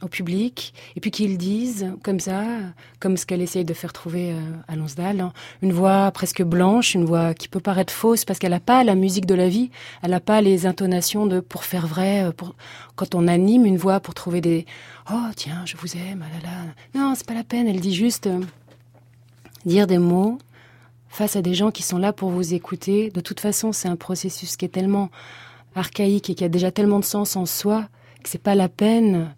au 0.02 0.08
public 0.08 0.74
et 0.94 1.00
puis 1.00 1.10
qu'ils 1.10 1.38
disent 1.38 1.92
comme 2.02 2.20
ça 2.20 2.44
comme 3.00 3.16
ce 3.16 3.24
qu'elle 3.24 3.40
essaye 3.40 3.64
de 3.64 3.72
faire 3.72 3.94
trouver 3.94 4.32
euh, 4.32 4.40
à 4.68 4.76
Lonsdal 4.76 5.20
hein, 5.20 5.32
une 5.62 5.72
voix 5.72 6.10
presque 6.10 6.42
blanche 6.42 6.94
une 6.94 7.06
voix 7.06 7.32
qui 7.32 7.48
peut 7.48 7.60
paraître 7.60 7.92
fausse 7.92 8.26
parce 8.26 8.38
qu'elle 8.38 8.50
n'a 8.50 8.60
pas 8.60 8.84
la 8.84 8.94
musique 8.94 9.24
de 9.24 9.34
la 9.34 9.48
vie 9.48 9.70
elle 10.02 10.10
n'a 10.10 10.20
pas 10.20 10.42
les 10.42 10.66
intonations 10.66 11.26
de 11.26 11.40
pour 11.40 11.64
faire 11.64 11.86
vrai 11.86 12.24
euh, 12.24 12.32
pour 12.32 12.54
quand 12.94 13.14
on 13.14 13.26
anime 13.26 13.64
une 13.64 13.78
voix 13.78 14.00
pour 14.00 14.12
trouver 14.12 14.42
des 14.42 14.66
oh 15.10 15.28
tiens 15.34 15.62
je 15.64 15.76
vous 15.78 15.96
aime 15.96 16.22
ah 16.26 16.42
là 16.42 16.50
là 16.50 17.00
non 17.00 17.14
c'est 17.14 17.26
pas 17.26 17.34
la 17.34 17.44
peine 17.44 17.66
elle 17.66 17.80
dit 17.80 17.94
juste 17.94 18.26
euh, 18.26 18.40
dire 19.64 19.86
des 19.86 19.98
mots 19.98 20.38
face 21.08 21.36
à 21.36 21.42
des 21.42 21.54
gens 21.54 21.70
qui 21.70 21.82
sont 21.82 21.98
là 21.98 22.12
pour 22.12 22.28
vous 22.28 22.52
écouter 22.52 23.10
de 23.10 23.20
toute 23.20 23.40
façon 23.40 23.72
c'est 23.72 23.88
un 23.88 23.96
processus 23.96 24.58
qui 24.58 24.66
est 24.66 24.70
tellement 24.70 25.10
archaïque 25.74 26.28
et 26.28 26.34
qui 26.34 26.44
a 26.44 26.48
déjà 26.48 26.70
tellement 26.70 27.00
de 27.00 27.04
sens 27.04 27.36
en 27.36 27.46
soi 27.46 27.88
que 28.26 28.30
c'est 28.30 28.42
pas 28.42 28.56
la 28.56 28.68
peine. 28.68 29.34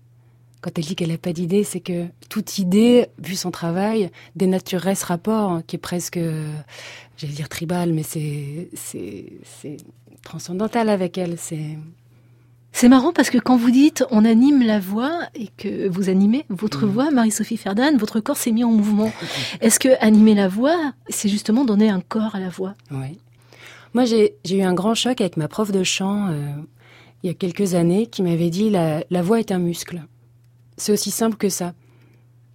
Quand 0.61 0.77
elle 0.77 0.85
dit 0.85 0.97
qu'elle 0.97 1.11
n'a 1.11 1.19
pas 1.19 1.33
d'idée, 1.33 1.63
c'est 1.63 1.81
que 1.81 2.07
toute 2.29 2.59
idée, 2.59 3.07
vu 3.23 3.37
son 3.37 3.51
travail, 3.51 4.11
dénaturerait 4.35 4.97
ce 4.97 5.07
rapport 5.07 5.53
hein, 5.53 5.63
qui 5.67 5.77
est 5.77 5.79
presque, 5.79 6.17
euh, 6.17 6.53
j'allais 7.17 7.33
dire 7.33 7.49
tribal, 7.49 7.93
mais 7.93 8.03
c'est 8.03 8.69
c'est 8.75 9.33
c'est 9.45 9.77
transcendantal 10.23 10.89
avec 10.89 11.17
elle. 11.17 11.37
C'est 11.39 11.79
C'est 12.73 12.89
marrant 12.89 13.13
parce 13.13 13.31
que 13.31 13.39
quand 13.39 13.57
vous 13.57 13.71
dites 13.71 14.05
on 14.11 14.25
anime 14.25 14.63
la 14.63 14.81
voix 14.81 15.21
et 15.35 15.49
que 15.57 15.89
vous 15.89 16.09
animez 16.09 16.45
votre 16.49 16.87
voix, 16.87 17.11
Marie-Sophie 17.11 17.57
Ferdan, 17.57 17.97
votre 17.97 18.21
corps 18.21 18.37
s'est 18.37 18.53
mis 18.53 18.65
en 18.65 18.73
mouvement. 18.73 19.13
Est-ce 19.61 19.79
que 19.79 19.91
animer 20.05 20.35
la 20.35 20.49
voix, 20.49 20.93
c'est 21.09 21.29
justement 21.29 21.65
donner 21.65 21.89
un 21.89 22.01
corps 22.01 22.35
à 22.35 22.41
la 22.41 22.51
voix? 22.51 22.75
Oui. 22.91 23.19
Moi, 23.95 24.05
j'ai 24.05 24.35
eu 24.51 24.63
un 24.63 24.75
grand 24.75 24.95
choc 24.95 25.21
avec 25.21 25.37
ma 25.37 25.49
prof 25.49 25.71
de 25.73 25.83
chant 25.83 26.29
euh, 26.29 26.53
il 27.23 27.29
y 27.29 27.31
a 27.31 27.35
quelques 27.35 27.75
années 27.75 28.07
qui 28.07 28.23
m'avait 28.23 28.51
dit 28.51 28.71
la, 28.71 29.03
la 29.11 29.23
voix 29.23 29.41
est 29.41 29.51
un 29.51 29.59
muscle. 29.59 30.03
C'est 30.79 30.93
aussi 30.93 31.11
simple 31.11 31.37
que 31.37 31.49
ça. 31.49 31.75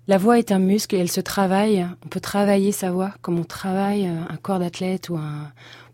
La 0.08 0.18
voix 0.18 0.40
est 0.40 0.52
un 0.52 0.60
muscle 0.60 0.96
et 0.96 0.98
elle 0.98 1.12
se 1.12 1.22
travaille. 1.22 1.86
On 2.06 2.08
peut 2.08 2.20
travailler 2.20 2.72
sa 2.72 2.92
voix 2.92 3.14
comme 3.22 3.40
on 3.40 3.44
travaille 3.44 4.06
un 4.06 4.38
corps 4.42 4.60
d'athlète 4.60 5.10
ou 5.10 5.18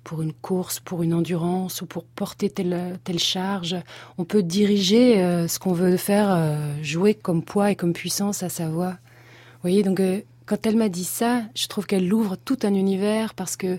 pour 0.03 0.21
une 0.21 0.33
course, 0.33 0.79
pour 0.79 1.03
une 1.03 1.13
endurance 1.13 1.81
ou 1.81 1.86
pour 1.86 2.03
porter 2.03 2.50
telle, 2.50 3.00
telle 3.03 3.19
charge. 3.19 3.75
On 4.17 4.25
peut 4.25 4.41
diriger 4.43 5.21
euh, 5.21 5.48
ce 5.48 5.59
qu'on 5.59 5.74
veut 5.74 5.98
faire 5.98 6.31
euh, 6.31 6.74
jouer 6.81 7.13
comme 7.13 7.43
poids 7.43 7.71
et 7.71 7.75
comme 7.75 7.93
puissance 7.93 8.41
à 8.41 8.50
sa 8.50 8.69
voix. 8.69 8.91
Vous 8.91 9.62
voyez, 9.62 9.83
donc 9.83 10.00
euh, 10.00 10.21
quand 10.45 10.65
elle 10.65 10.77
m'a 10.77 10.89
dit 10.89 11.03
ça, 11.03 11.43
je 11.55 11.67
trouve 11.67 11.86
qu'elle 11.86 12.12
ouvre 12.12 12.38
tout 12.38 12.57
un 12.63 12.74
univers 12.74 13.33
parce 13.36 13.55
que 13.55 13.77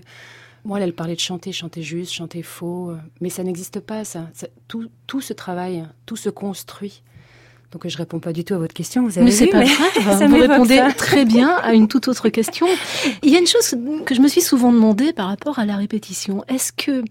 moi, 0.63 0.79
elle 0.79 0.93
parlait 0.93 1.15
de 1.15 1.19
chanter, 1.19 1.51
chanter 1.51 1.81
juste, 1.81 2.13
chanter 2.13 2.43
faux, 2.43 2.93
mais 3.19 3.29
ça 3.29 3.43
n'existe 3.43 3.79
pas, 3.79 4.05
ça. 4.05 4.29
tout, 4.67 4.87
tout 5.07 5.19
se 5.19 5.33
travaille, 5.33 5.83
tout 6.05 6.15
se 6.15 6.29
construit. 6.29 7.01
Donc 7.71 7.87
je 7.87 7.97
réponds 7.97 8.19
pas 8.19 8.33
du 8.33 8.43
tout 8.43 8.53
à 8.53 8.57
votre 8.57 8.73
question, 8.73 9.03
vous 9.03 9.17
avez 9.17 9.25
Mais 9.25 9.31
c'est 9.31 9.47
pas 9.47 9.63
grave, 9.63 10.27
vous 10.29 10.37
répondez 10.37 10.81
très 10.97 11.23
bien 11.23 11.55
à 11.55 11.73
une 11.73 11.87
toute 11.87 12.07
autre 12.09 12.27
question. 12.29 12.67
Il 13.23 13.29
y 13.29 13.35
a 13.35 13.39
une 13.39 13.47
chose 13.47 13.75
que 14.05 14.13
je 14.13 14.21
me 14.21 14.27
suis 14.27 14.41
souvent 14.41 14.73
demandé 14.73 15.13
par 15.13 15.27
rapport 15.27 15.57
à 15.57 15.65
la 15.65 15.77
répétition. 15.77 16.43
Est-ce 16.49 16.73
que 16.73 17.03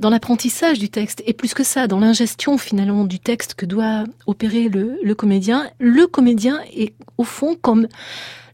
dans 0.00 0.10
l'apprentissage 0.10 0.78
du 0.78 0.88
texte, 0.88 1.22
et 1.26 1.34
plus 1.34 1.54
que 1.54 1.62
ça, 1.62 1.86
dans 1.86 2.00
l'ingestion 2.00 2.58
finalement 2.58 3.04
du 3.04 3.20
texte 3.20 3.54
que 3.54 3.66
doit 3.66 4.04
opérer 4.26 4.68
le, 4.68 4.98
le 5.02 5.14
comédien, 5.14 5.70
le 5.78 6.06
comédien 6.06 6.58
est 6.74 6.94
au 7.18 7.24
fond 7.24 7.54
comme 7.60 7.86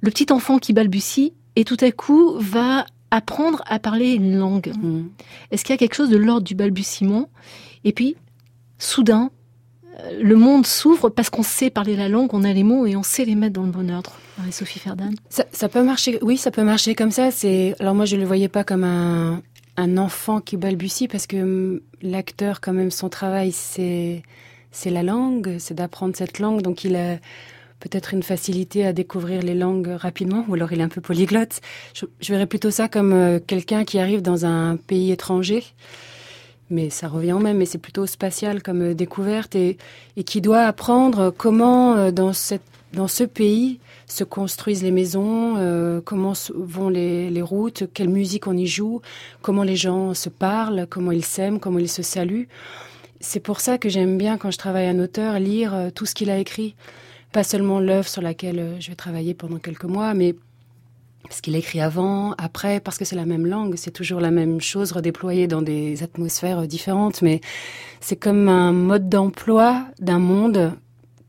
le 0.00 0.10
petit 0.10 0.32
enfant 0.32 0.58
qui 0.58 0.72
balbutie 0.72 1.32
et 1.54 1.64
tout 1.64 1.76
à 1.80 1.92
coup 1.92 2.34
va 2.38 2.84
apprendre 3.10 3.62
à 3.66 3.78
parler 3.78 4.12
une 4.12 4.36
langue. 4.36 4.72
Mmh. 4.76 5.04
Est-ce 5.50 5.64
qu'il 5.64 5.72
y 5.72 5.76
a 5.76 5.78
quelque 5.78 5.94
chose 5.94 6.10
de 6.10 6.16
l'ordre 6.16 6.42
du 6.42 6.56
balbutiement? 6.56 7.30
Et 7.84 7.92
puis, 7.92 8.16
soudain, 8.78 9.30
le 10.20 10.36
monde 10.36 10.66
s'ouvre 10.66 11.08
parce 11.08 11.30
qu'on 11.30 11.42
sait 11.42 11.70
parler 11.70 11.96
la 11.96 12.08
langue, 12.08 12.30
on 12.32 12.44
a 12.44 12.52
les 12.52 12.62
mots 12.62 12.86
et 12.86 12.96
on 12.96 13.02
sait 13.02 13.24
les 13.24 13.34
mettre 13.34 13.54
dans 13.54 13.64
le 13.64 13.70
bon 13.70 13.90
ordre. 13.90 14.12
Marie-Sophie 14.38 14.78
Ferdan. 14.78 15.10
Ça, 15.30 15.68
peut 15.68 15.82
marcher, 15.82 16.18
oui, 16.22 16.36
ça 16.36 16.50
peut 16.50 16.62
marcher 16.62 16.94
comme 16.94 17.10
ça. 17.10 17.30
C'est 17.30 17.74
alors 17.80 17.94
moi 17.94 18.04
je 18.04 18.16
le 18.16 18.24
voyais 18.24 18.48
pas 18.48 18.64
comme 18.64 18.84
un, 18.84 19.42
enfant 19.98 20.40
qui 20.40 20.56
balbutie 20.56 21.08
parce 21.08 21.26
que 21.26 21.36
hum, 21.36 21.80
l'acteur 22.02 22.60
quand 22.60 22.72
même 22.72 22.90
son 22.90 23.08
travail 23.08 23.52
c'est 23.52 24.22
c'est 24.70 24.90
la 24.90 25.02
langue, 25.02 25.56
c'est 25.58 25.74
d'apprendre 25.74 26.14
cette 26.16 26.38
langue, 26.38 26.60
donc 26.60 26.84
il 26.84 26.96
a 26.96 27.16
peut-être 27.80 28.12
une 28.12 28.22
facilité 28.22 28.84
à 28.84 28.92
découvrir 28.92 29.42
les 29.42 29.54
langues 29.54 29.88
rapidement, 29.88 30.44
ou 30.48 30.54
alors 30.54 30.72
il 30.72 30.80
est 30.80 30.82
un 30.82 30.88
peu 30.88 31.00
polyglotte. 31.00 31.60
Je, 31.94 32.04
je 32.20 32.32
verrais 32.32 32.46
plutôt 32.46 32.70
ça 32.70 32.88
comme 32.88 33.12
euh, 33.12 33.38
quelqu'un 33.38 33.84
qui 33.84 33.98
arrive 33.98 34.20
dans 34.20 34.44
un 34.44 34.76
pays 34.76 35.12
étranger 35.12 35.64
mais 36.70 36.90
ça 36.90 37.08
revient 37.08 37.32
au 37.32 37.38
même, 37.38 37.58
mais 37.58 37.66
c'est 37.66 37.78
plutôt 37.78 38.06
spatial 38.06 38.62
comme 38.62 38.82
euh, 38.82 38.94
découverte 38.94 39.54
et, 39.54 39.78
et 40.16 40.24
qui 40.24 40.40
doit 40.40 40.62
apprendre 40.62 41.32
comment 41.36 41.94
euh, 41.94 42.10
dans, 42.10 42.32
cette, 42.32 42.62
dans 42.92 43.08
ce 43.08 43.24
pays 43.24 43.78
se 44.06 44.24
construisent 44.24 44.82
les 44.82 44.90
maisons, 44.90 45.56
euh, 45.58 46.00
comment 46.04 46.32
vont 46.54 46.88
les, 46.88 47.30
les, 47.30 47.42
routes, 47.42 47.84
quelle 47.92 48.08
musique 48.08 48.46
on 48.46 48.56
y 48.56 48.66
joue, 48.66 49.00
comment 49.42 49.62
les 49.62 49.76
gens 49.76 50.14
se 50.14 50.28
parlent, 50.28 50.86
comment 50.88 51.12
ils 51.12 51.24
s'aiment, 51.24 51.60
comment 51.60 51.78
ils 51.78 51.88
se 51.88 52.02
saluent. 52.02 52.48
C'est 53.20 53.40
pour 53.40 53.60
ça 53.60 53.78
que 53.78 53.88
j'aime 53.88 54.18
bien 54.18 54.36
quand 54.36 54.50
je 54.50 54.58
travaille 54.58 54.86
un 54.86 54.98
auteur 54.98 55.38
lire 55.38 55.90
tout 55.94 56.06
ce 56.06 56.14
qu'il 56.14 56.30
a 56.30 56.38
écrit, 56.38 56.76
pas 57.32 57.42
seulement 57.42 57.80
l'œuvre 57.80 58.08
sur 58.08 58.22
laquelle 58.22 58.76
je 58.78 58.90
vais 58.90 58.94
travailler 58.94 59.34
pendant 59.34 59.58
quelques 59.58 59.84
mois, 59.84 60.14
mais 60.14 60.36
parce 61.28 61.40
qu'il 61.40 61.56
écrit 61.56 61.80
avant, 61.80 62.32
après, 62.38 62.80
parce 62.80 62.98
que 62.98 63.04
c'est 63.04 63.16
la 63.16 63.26
même 63.26 63.46
langue, 63.46 63.74
c'est 63.76 63.90
toujours 63.90 64.20
la 64.20 64.30
même 64.30 64.60
chose 64.60 64.92
redéployée 64.92 65.46
dans 65.46 65.62
des 65.62 66.02
atmosphères 66.02 66.66
différentes, 66.66 67.22
mais 67.22 67.40
c'est 68.00 68.16
comme 68.16 68.48
un 68.48 68.72
mode 68.72 69.08
d'emploi 69.08 69.86
d'un 69.98 70.18
monde 70.18 70.72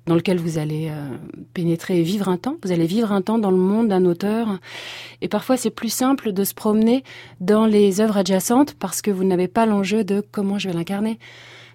dans 0.07 0.15
lequel 0.15 0.39
vous 0.39 0.57
allez 0.57 0.87
euh, 0.89 1.17
pénétrer 1.53 1.99
et 1.99 2.03
vivre 2.03 2.29
un 2.29 2.37
temps. 2.37 2.55
Vous 2.63 2.71
allez 2.71 2.85
vivre 2.85 3.11
un 3.11 3.21
temps 3.21 3.37
dans 3.37 3.51
le 3.51 3.57
monde 3.57 3.89
d'un 3.89 4.05
auteur. 4.05 4.59
Et 5.21 5.27
parfois, 5.27 5.57
c'est 5.57 5.69
plus 5.69 5.89
simple 5.89 6.31
de 6.31 6.43
se 6.43 6.53
promener 6.53 7.03
dans 7.41 7.65
les 7.65 7.99
œuvres 7.99 8.17
adjacentes 8.17 8.73
parce 8.73 9.01
que 9.01 9.11
vous 9.11 9.25
n'avez 9.25 9.49
pas 9.49 9.65
l'enjeu 9.65 10.03
de 10.03 10.23
comment 10.31 10.57
je 10.57 10.69
vais 10.69 10.73
l'incarner. 10.73 11.19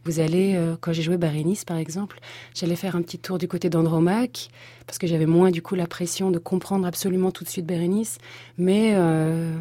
Vous 0.05 0.19
allez, 0.19 0.55
euh, 0.57 0.75
quand 0.81 0.93
j'ai 0.93 1.03
joué 1.03 1.17
Barénice 1.17 1.65
par 1.65 1.77
exemple, 1.77 2.19
j'allais 2.55 2.75
faire 2.75 2.97
un 2.97 3.03
petit 3.03 3.19
tour 3.19 3.39
du 3.39 3.47
côté 3.47 3.71
d'Andromaque, 3.71 4.49
parce 4.87 4.99
que 4.99 5.07
j'avais 5.07 5.27
moins 5.27 5.51
du 5.51 5.63
coup 5.63 5.77
la 5.77 5.87
pression 5.87 6.31
de 6.31 6.39
comprendre 6.39 6.87
absolument 6.87 7.31
tout 7.31 7.45
de 7.45 7.49
suite 7.49 7.67
Bérénice. 7.67 8.19
Mais, 8.59 8.93
euh, 8.95 9.55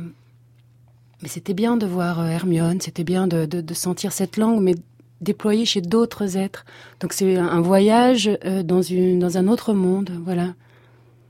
mais 1.21 1.27
c'était 1.27 1.53
bien 1.53 1.77
de 1.77 1.85
voir 1.85 2.19
euh, 2.19 2.25
Hermione, 2.25 2.81
c'était 2.81 3.03
bien 3.03 3.27
de, 3.27 3.45
de, 3.45 3.73
sentir 3.75 4.11
cette 4.13 4.37
langue, 4.37 4.61
mais 4.61 4.73
déployée 5.21 5.65
chez 5.65 5.81
d'autres 5.81 6.37
êtres. 6.37 6.65
Donc 6.99 7.13
c'est 7.13 7.37
un 7.37 7.61
voyage 7.61 8.29
dans, 8.63 8.81
une, 8.81 9.19
dans 9.19 9.37
un 9.37 9.47
autre 9.47 9.73
monde, 9.73 10.11
voilà. 10.25 10.55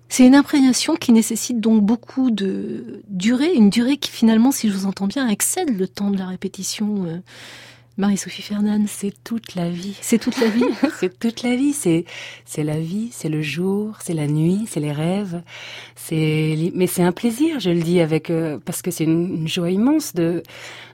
C'est 0.07 0.25
une 0.25 0.35
imprégnation 0.35 0.95
qui 0.95 1.11
nécessite 1.13 1.59
donc 1.61 1.83
beaucoup 1.83 2.31
de 2.31 3.01
durée, 3.07 3.53
une 3.53 3.69
durée 3.69 3.97
qui 3.97 4.11
finalement, 4.11 4.51
si 4.51 4.69
je 4.69 4.73
vous 4.73 4.85
entends 4.85 5.07
bien, 5.07 5.27
excède 5.27 5.77
le 5.77 5.87
temps 5.87 6.11
de 6.11 6.17
la 6.17 6.27
répétition. 6.27 7.21
Marie-Sophie 7.97 8.41
Fernand, 8.41 8.85
c'est 8.87 9.13
toute 9.23 9.53
la 9.55 9.69
vie. 9.69 9.97
C'est 10.01 10.17
toute 10.17 10.39
la 10.39 10.47
vie. 10.47 10.63
c'est 10.99 11.19
toute 11.19 11.43
la 11.43 11.55
vie. 11.55 11.73
C'est 11.73 12.05
c'est 12.45 12.63
la 12.63 12.79
vie, 12.79 13.09
c'est 13.11 13.27
le 13.27 13.41
jour, 13.41 13.97
c'est 14.01 14.13
la 14.13 14.27
nuit, 14.27 14.65
c'est 14.67 14.79
les 14.79 14.93
rêves. 14.93 15.43
C'est 15.95 16.71
mais 16.73 16.87
c'est 16.87 17.03
un 17.03 17.11
plaisir, 17.11 17.59
je 17.59 17.69
le 17.69 17.81
dis 17.81 17.99
avec 17.99 18.29
euh, 18.29 18.57
parce 18.63 18.81
que 18.81 18.91
c'est 18.91 19.03
une, 19.03 19.47
joie 19.47 19.69
immense 19.69 20.13
de 20.15 20.41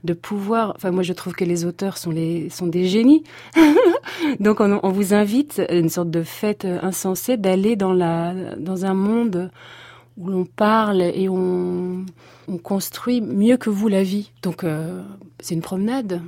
de 0.04 0.14
pouvoir. 0.14 0.74
Enfin 0.76 0.90
moi 0.90 1.04
je 1.04 1.14
trouve 1.14 1.34
que 1.34 1.46
les 1.46 1.66
auteurs 1.66 1.98
sont 1.98 2.12
les 2.12 2.50
sont 2.50 2.68
des 2.68 2.88
génies. 2.88 3.24
Donc 4.40 4.60
on, 4.60 4.80
on 4.82 4.90
vous 4.90 5.14
invite 5.14 5.62
une 5.70 5.90
sorte 5.90 6.10
de 6.10 6.24
fête 6.24 6.66
insensée 6.66 7.38
d'aller 7.38 7.76
dans 7.76 7.94
la 7.94 8.34
dans 8.58 8.86
un 8.86 8.96
monde 8.96 9.52
où 10.18 10.30
l'on 10.30 10.46
parle 10.46 11.02
et 11.02 11.30
on, 11.30 12.06
on 12.48 12.58
construit 12.58 13.22
mieux 13.22 13.58
que 13.58 13.70
vous 13.70 13.88
la 13.88 14.04
vie. 14.04 14.32
Donc 14.42 14.64
euh, 14.64 15.04
c'est 15.40 15.54
une 15.54 15.62
promenade. 15.62 16.22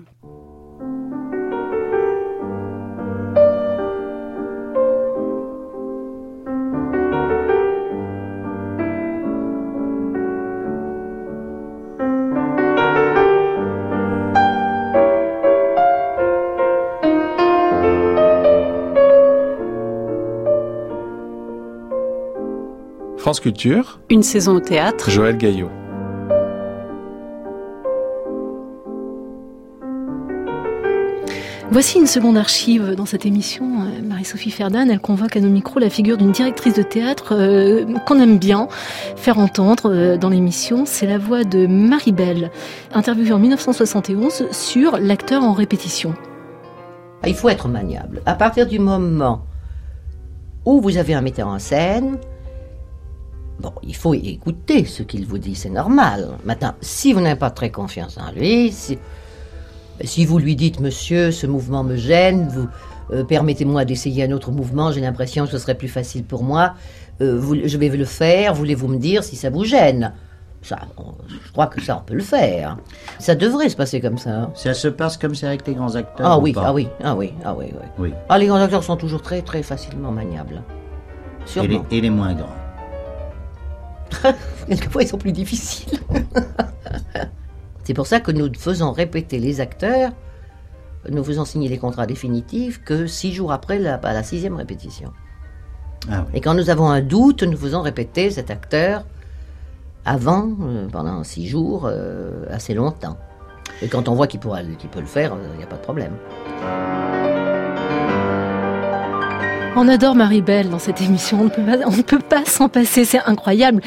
France 23.30 23.42
Culture. 23.42 24.00
Une 24.10 24.24
saison 24.24 24.56
au 24.56 24.60
théâtre. 24.60 25.12
Joël 25.12 25.38
Gaillot. 25.38 25.70
Voici 31.70 32.00
une 32.00 32.08
seconde 32.08 32.38
archive 32.38 32.96
dans 32.96 33.06
cette 33.06 33.28
émission. 33.28 33.84
Euh, 33.84 34.02
Marie-Sophie 34.04 34.50
Ferdan, 34.50 34.90
elle 34.90 35.00
convoque 35.00 35.38
à 35.38 35.42
nos 35.42 35.50
micros 35.50 35.80
la 35.80 35.92
figure 35.92 36.18
d'une 36.18 36.32
directrice 36.32 36.74
de 36.74 36.82
théâtre 36.82 37.36
euh, 37.36 37.86
qu'on 38.08 38.20
aime 38.20 38.40
bien 38.40 38.68
faire 39.16 39.38
entendre 39.38 39.94
euh, 39.94 40.18
dans 40.18 40.30
l'émission. 40.30 40.86
C'est 40.88 41.06
la 41.06 41.20
voix 41.20 41.44
de 41.44 41.68
Marie 41.68 42.14
Belle, 42.14 42.50
interviewée 42.96 43.34
en 43.34 43.38
1971 43.38 44.48
sur 44.52 44.98
l'acteur 44.98 45.44
en 45.44 45.54
répétition. 45.54 46.16
Il 47.28 47.36
faut 47.36 47.50
être 47.50 47.68
maniable. 47.68 48.24
À 48.26 48.34
partir 48.34 48.66
du 48.66 48.80
moment 48.80 49.44
où 50.66 50.82
vous 50.82 50.98
avez 50.98 51.14
un 51.14 51.22
metteur 51.22 51.48
en 51.48 51.60
scène, 51.60 52.18
bon, 53.60 53.74
il 53.84 53.96
faut 53.96 54.14
écouter 54.14 54.86
ce 54.86 55.04
qu'il 55.04 55.26
vous 55.26 55.38
dit, 55.38 55.56
c'est 55.56 55.70
normal. 55.70 56.38
Maintenant, 56.46 56.74
si 56.82 57.14
vous 57.14 57.22
n'avez 57.22 57.40
pas 57.40 57.52
très 57.52 57.70
confiance 57.70 58.18
en 58.18 58.32
lui, 58.32 58.72
si 58.72 58.98
si 60.04 60.26
vous 60.26 60.40
lui 60.40 60.56
dites, 60.56 60.80
monsieur, 60.80 61.32
ce 61.32 61.46
mouvement 61.46 61.84
me 61.84 61.96
gêne, 61.96 62.48
vous 62.48 62.68
euh, 63.12 63.24
permettez-moi 63.24 63.86
d'essayer 63.86 64.24
un 64.24 64.32
autre 64.32 64.52
mouvement, 64.52 64.92
j'ai 64.92 65.02
l'impression 65.02 65.46
que 65.46 65.52
ce 65.52 65.58
serait 65.58 65.76
plus 65.76 65.88
facile 65.88 66.24
pour 66.24 66.44
moi, 66.44 66.74
euh, 67.22 67.42
je 67.66 67.78
vais 67.78 67.90
le 67.90 68.06
faire, 68.06 68.54
voulez-vous 68.54 68.88
me 68.88 68.98
dire 68.98 69.24
si 69.24 69.36
ça 69.36 69.50
vous 69.50 69.66
gêne? 69.66 70.14
Ça, 70.62 70.78
je 71.28 71.52
crois 71.54 71.68
que 71.68 71.82
ça, 71.82 71.98
on 71.98 72.06
peut 72.06 72.16
le 72.16 72.24
faire. 72.24 72.78
Ça 73.18 73.34
devrait 73.34 73.70
se 73.70 73.78
passer 73.78 74.02
comme 74.02 74.18
ça. 74.18 74.30
Hein. 74.32 74.52
Ça 74.56 74.74
se 74.74 74.90
passe 74.90 75.16
comme 75.16 75.34
ça 75.34 75.48
avec 75.48 75.66
les 75.66 75.74
grands 75.74 75.96
acteurs. 75.96 76.28
Ah 76.28 76.38
oui, 76.38 76.54
ah 76.58 76.74
oui, 76.74 76.90
ah 77.02 77.16
oui, 77.16 77.34
ah 77.46 77.56
oui, 77.58 77.68
oui. 77.98 78.14
Ah, 78.28 78.38
les 78.38 78.48
grands 78.48 78.62
acteurs 78.62 78.84
sont 78.84 78.98
toujours 78.98 79.22
très, 79.22 79.42
très 79.42 79.64
facilement 79.64 80.12
maniables. 80.12 80.62
Sûrement. 81.46 81.86
Et 81.92 82.02
les, 82.02 82.10
moins 82.10 82.34
grands. 82.34 82.59
Quelquefois, 84.68 85.04
ils 85.04 85.08
sont 85.08 85.18
plus 85.18 85.32
difficiles. 85.32 86.00
C'est 87.84 87.94
pour 87.94 88.08
ça 88.08 88.20
que 88.20 88.32
nous 88.32 88.52
faisons 88.58 88.92
répéter 88.92 89.40
les 89.40 89.62
acteurs, 89.62 90.12
nous 91.10 91.24
faisons 91.24 91.46
signer 91.46 91.70
les 91.70 91.78
contrats 91.78 92.06
définitifs 92.06 92.84
que 92.84 93.08
six 93.08 93.34
jours 93.34 93.52
après 93.52 93.80
la, 93.80 94.00
la 94.02 94.24
sixième 94.24 94.56
répétition. 94.56 95.12
Ah 96.10 96.26
Et 96.34 96.42
quand 96.42 96.54
nous 96.54 96.70
avons 96.70 96.90
un 96.90 97.02
doute, 97.02 97.44
nous 97.44 97.58
faisons 97.58 97.82
répéter 97.82 98.32
cet 98.32 98.52
acteur 98.52 99.06
avant, 100.06 100.50
euh, 100.62 100.88
pendant 100.88 101.24
six 101.24 101.48
jours, 101.48 101.86
euh, 101.86 102.46
assez 102.50 102.74
longtemps. 102.74 103.18
Et 103.82 103.88
quand 103.88 104.08
on 104.08 104.16
voit 104.16 104.28
qu'il 104.28 104.40
peut 104.40 104.50
le 105.00 105.06
faire, 105.06 105.36
il 105.54 105.58
n'y 105.58 105.64
a 105.64 105.68
pas 105.68 105.78
de 105.78 105.82
problème. 105.82 106.14
On 109.82 109.88
adore 109.88 110.14
Marie-Belle 110.14 110.70
dans 110.70 110.78
cette 110.78 111.02
émission, 111.02 111.40
on 111.40 111.44
ne 111.46 111.50
peut 111.50 111.64
pas, 111.64 111.78
on 111.88 111.96
ne 111.96 112.02
peut 112.02 112.20
pas 112.20 112.44
s'en 112.44 112.68
passer, 112.68 113.06
c'est 113.06 113.22
incroyable. 113.22 113.82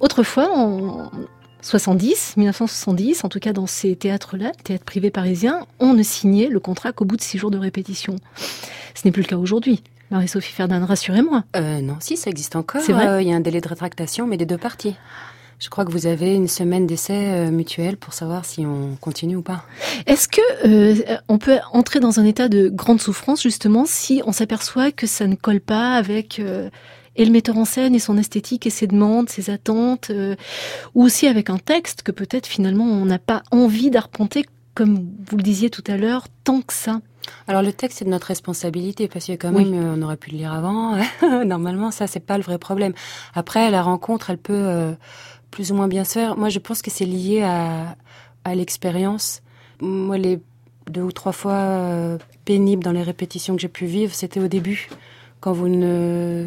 Autrefois, 0.00 0.50
en 0.52 1.08
70, 1.62 2.34
1970, 2.36 3.22
en 3.22 3.28
tout 3.28 3.38
cas 3.38 3.52
dans 3.52 3.68
ces 3.68 3.94
théâtres-là, 3.94 4.50
théâtres 4.64 4.84
privés 4.84 5.12
parisiens, 5.12 5.60
on 5.78 5.92
ne 5.94 6.02
signait 6.02 6.48
le 6.48 6.58
contrat 6.58 6.90
qu'au 6.90 7.04
bout 7.04 7.16
de 7.16 7.22
six 7.22 7.38
jours 7.38 7.52
de 7.52 7.58
répétition. 7.58 8.16
Ce 8.96 9.02
n'est 9.04 9.12
plus 9.12 9.22
le 9.22 9.28
cas 9.28 9.36
aujourd'hui. 9.36 9.84
Marie-Sophie 10.10 10.52
Ferdinand, 10.52 10.84
rassurez-moi. 10.84 11.44
Euh, 11.54 11.80
non, 11.80 11.98
si, 12.00 12.16
ça 12.16 12.28
existe 12.28 12.56
encore. 12.56 12.80
C'est 12.80 12.92
vrai 12.92 13.06
Euh, 13.06 13.22
Il 13.22 13.28
y 13.28 13.32
a 13.32 13.36
un 13.36 13.40
délai 13.40 13.60
de 13.60 13.68
rétractation, 13.68 14.26
mais 14.26 14.38
des 14.38 14.46
deux 14.46 14.58
parties. 14.58 14.96
Je 15.58 15.70
crois 15.70 15.84
que 15.84 15.90
vous 15.90 16.06
avez 16.06 16.34
une 16.34 16.48
semaine 16.48 16.86
d'essai 16.86 17.32
euh, 17.32 17.50
mutuel 17.50 17.96
pour 17.96 18.12
savoir 18.12 18.44
si 18.44 18.66
on 18.66 18.96
continue 19.00 19.36
ou 19.36 19.42
pas. 19.42 19.64
Est-ce 20.06 20.28
que 20.28 20.40
euh, 20.66 21.16
on 21.28 21.38
peut 21.38 21.58
entrer 21.72 21.98
dans 22.00 22.20
un 22.20 22.24
état 22.24 22.48
de 22.48 22.68
grande 22.68 23.00
souffrance 23.00 23.42
justement 23.42 23.84
si 23.86 24.22
on 24.26 24.32
s'aperçoit 24.32 24.92
que 24.92 25.06
ça 25.06 25.26
ne 25.26 25.34
colle 25.34 25.60
pas 25.60 25.94
avec 25.94 26.38
euh, 26.38 26.68
et 27.16 27.24
le 27.24 27.32
metteur 27.32 27.56
en 27.56 27.64
scène 27.64 27.94
et 27.94 27.98
son 27.98 28.18
esthétique 28.18 28.66
et 28.66 28.70
ses 28.70 28.86
demandes, 28.86 29.28
ses 29.28 29.50
attentes, 29.50 30.10
euh, 30.10 30.36
ou 30.94 31.02
aussi 31.04 31.26
avec 31.26 31.50
un 31.50 31.58
texte 31.58 32.02
que 32.02 32.12
peut-être 32.12 32.46
finalement 32.46 32.84
on 32.84 33.04
n'a 33.06 33.18
pas 33.18 33.42
envie 33.50 33.90
d'arpenter 33.90 34.44
comme 34.74 35.08
vous 35.26 35.38
le 35.38 35.42
disiez 35.42 35.70
tout 35.70 35.84
à 35.86 35.96
l'heure 35.96 36.26
tant 36.44 36.60
que 36.60 36.74
ça? 36.74 37.00
Alors 37.48 37.62
le 37.62 37.72
texte 37.72 37.98
c'est 37.98 38.04
de 38.04 38.10
notre 38.10 38.28
responsabilité 38.28 39.08
parce 39.08 39.26
que 39.26 39.32
quand 39.32 39.50
même 39.50 39.74
euh, 39.74 39.94
on 39.96 40.02
aurait 40.02 40.16
pu 40.16 40.30
le 40.30 40.38
lire 40.38 40.52
avant. 40.52 40.96
Normalement 41.44 41.90
ça 41.90 42.06
c'est 42.06 42.20
pas 42.20 42.36
le 42.36 42.44
vrai 42.44 42.58
problème. 42.58 42.92
Après 43.34 43.70
la 43.70 43.82
rencontre 43.82 44.30
elle 44.30 44.38
peut 44.38 44.52
euh, 44.52 44.92
plus 45.50 45.72
ou 45.72 45.74
moins 45.74 45.88
bien 45.88 46.04
se 46.04 46.12
faire. 46.12 46.36
Moi 46.36 46.48
je 46.48 46.58
pense 46.58 46.82
que 46.82 46.90
c'est 46.90 47.06
lié 47.06 47.42
à, 47.42 47.96
à 48.44 48.54
l'expérience. 48.54 49.42
Moi 49.80 50.18
les 50.18 50.40
deux 50.90 51.02
ou 51.02 51.12
trois 51.12 51.32
fois 51.32 51.52
euh, 51.52 52.18
pénibles 52.44 52.82
dans 52.82 52.92
les 52.92 53.02
répétitions 53.02 53.56
que 53.56 53.60
j'ai 53.62 53.68
pu 53.68 53.86
vivre 53.86 54.14
c'était 54.14 54.40
au 54.40 54.46
début 54.48 54.88
quand 55.40 55.52
vous 55.52 55.68
ne 55.68 56.46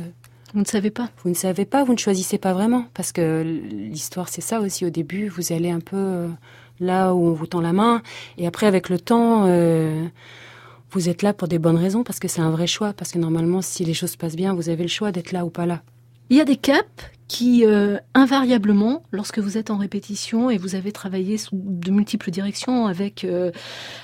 Vous 0.54 0.60
ne 0.62 0.66
savez 0.66 0.90
pas. 0.92 1.10
vous 1.24 1.30
ne 1.30 1.36
savez 1.36 1.66
pas, 1.66 1.84
vous 1.84 1.94
ne 1.94 1.98
choisissez 1.98 2.38
pas 2.38 2.54
vraiment, 2.54 2.86
parce 2.94 3.12
que 3.12 3.44
l'histoire 3.44 4.30
c'est 4.30 4.42
ça 4.42 4.62
aussi. 4.62 4.86
Au 4.86 4.90
début, 4.90 5.28
vous 5.30 5.54
allez 5.54 5.70
un 5.70 5.80
peu 5.80 5.96
euh, 5.96 6.28
là 6.80 7.14
où 7.14 7.28
on 7.28 7.34
vous 7.34 7.48
tend 7.48 7.62
la 7.62 7.74
main, 7.74 8.02
et 8.38 8.48
après 8.48 8.66
avec 8.66 8.90
le 8.90 9.00
temps, 9.00 9.46
euh, 9.46 10.06
vous 10.92 11.08
êtes 11.08 11.22
là 11.22 11.34
pour 11.34 11.48
des 11.48 11.60
bonnes 11.60 11.78
raisons, 11.78 12.04
parce 12.04 12.20
que 12.20 12.28
c'est 12.28 12.42
un 12.42 12.50
vrai 12.50 12.68
choix, 12.68 12.94
parce 12.94 13.12
que 13.12 13.20
normalement, 13.20 13.62
si 13.62 13.86
les 13.86 13.94
choses 13.94 14.12
se 14.12 14.18
passent 14.18 14.36
bien, 14.36 14.54
vous 14.54 14.70
avez 14.70 14.84
le 14.84 14.90
choix 14.90 15.12
d'être 15.12 15.32
là 15.32 15.46
ou 15.46 15.50
pas 15.50 15.68
là. 15.68 15.82
Il 16.30 16.38
y 16.38 16.42
a 16.42 16.46
des 16.46 16.58
caps 16.58 16.86
qui, 17.28 17.64
euh, 17.64 17.98
invariablement, 18.16 19.04
lorsque 19.12 19.38
vous 19.38 19.56
êtes 19.56 19.70
en 19.70 19.78
répétition 19.78 20.50
et 20.50 20.58
vous 20.58 20.74
avez 20.74 20.92
travaillé 20.92 21.38
sous 21.38 21.52
de 21.54 21.92
multiples 21.92 22.32
directions 22.32 22.88
avec, 22.88 23.24
euh, 23.24 23.52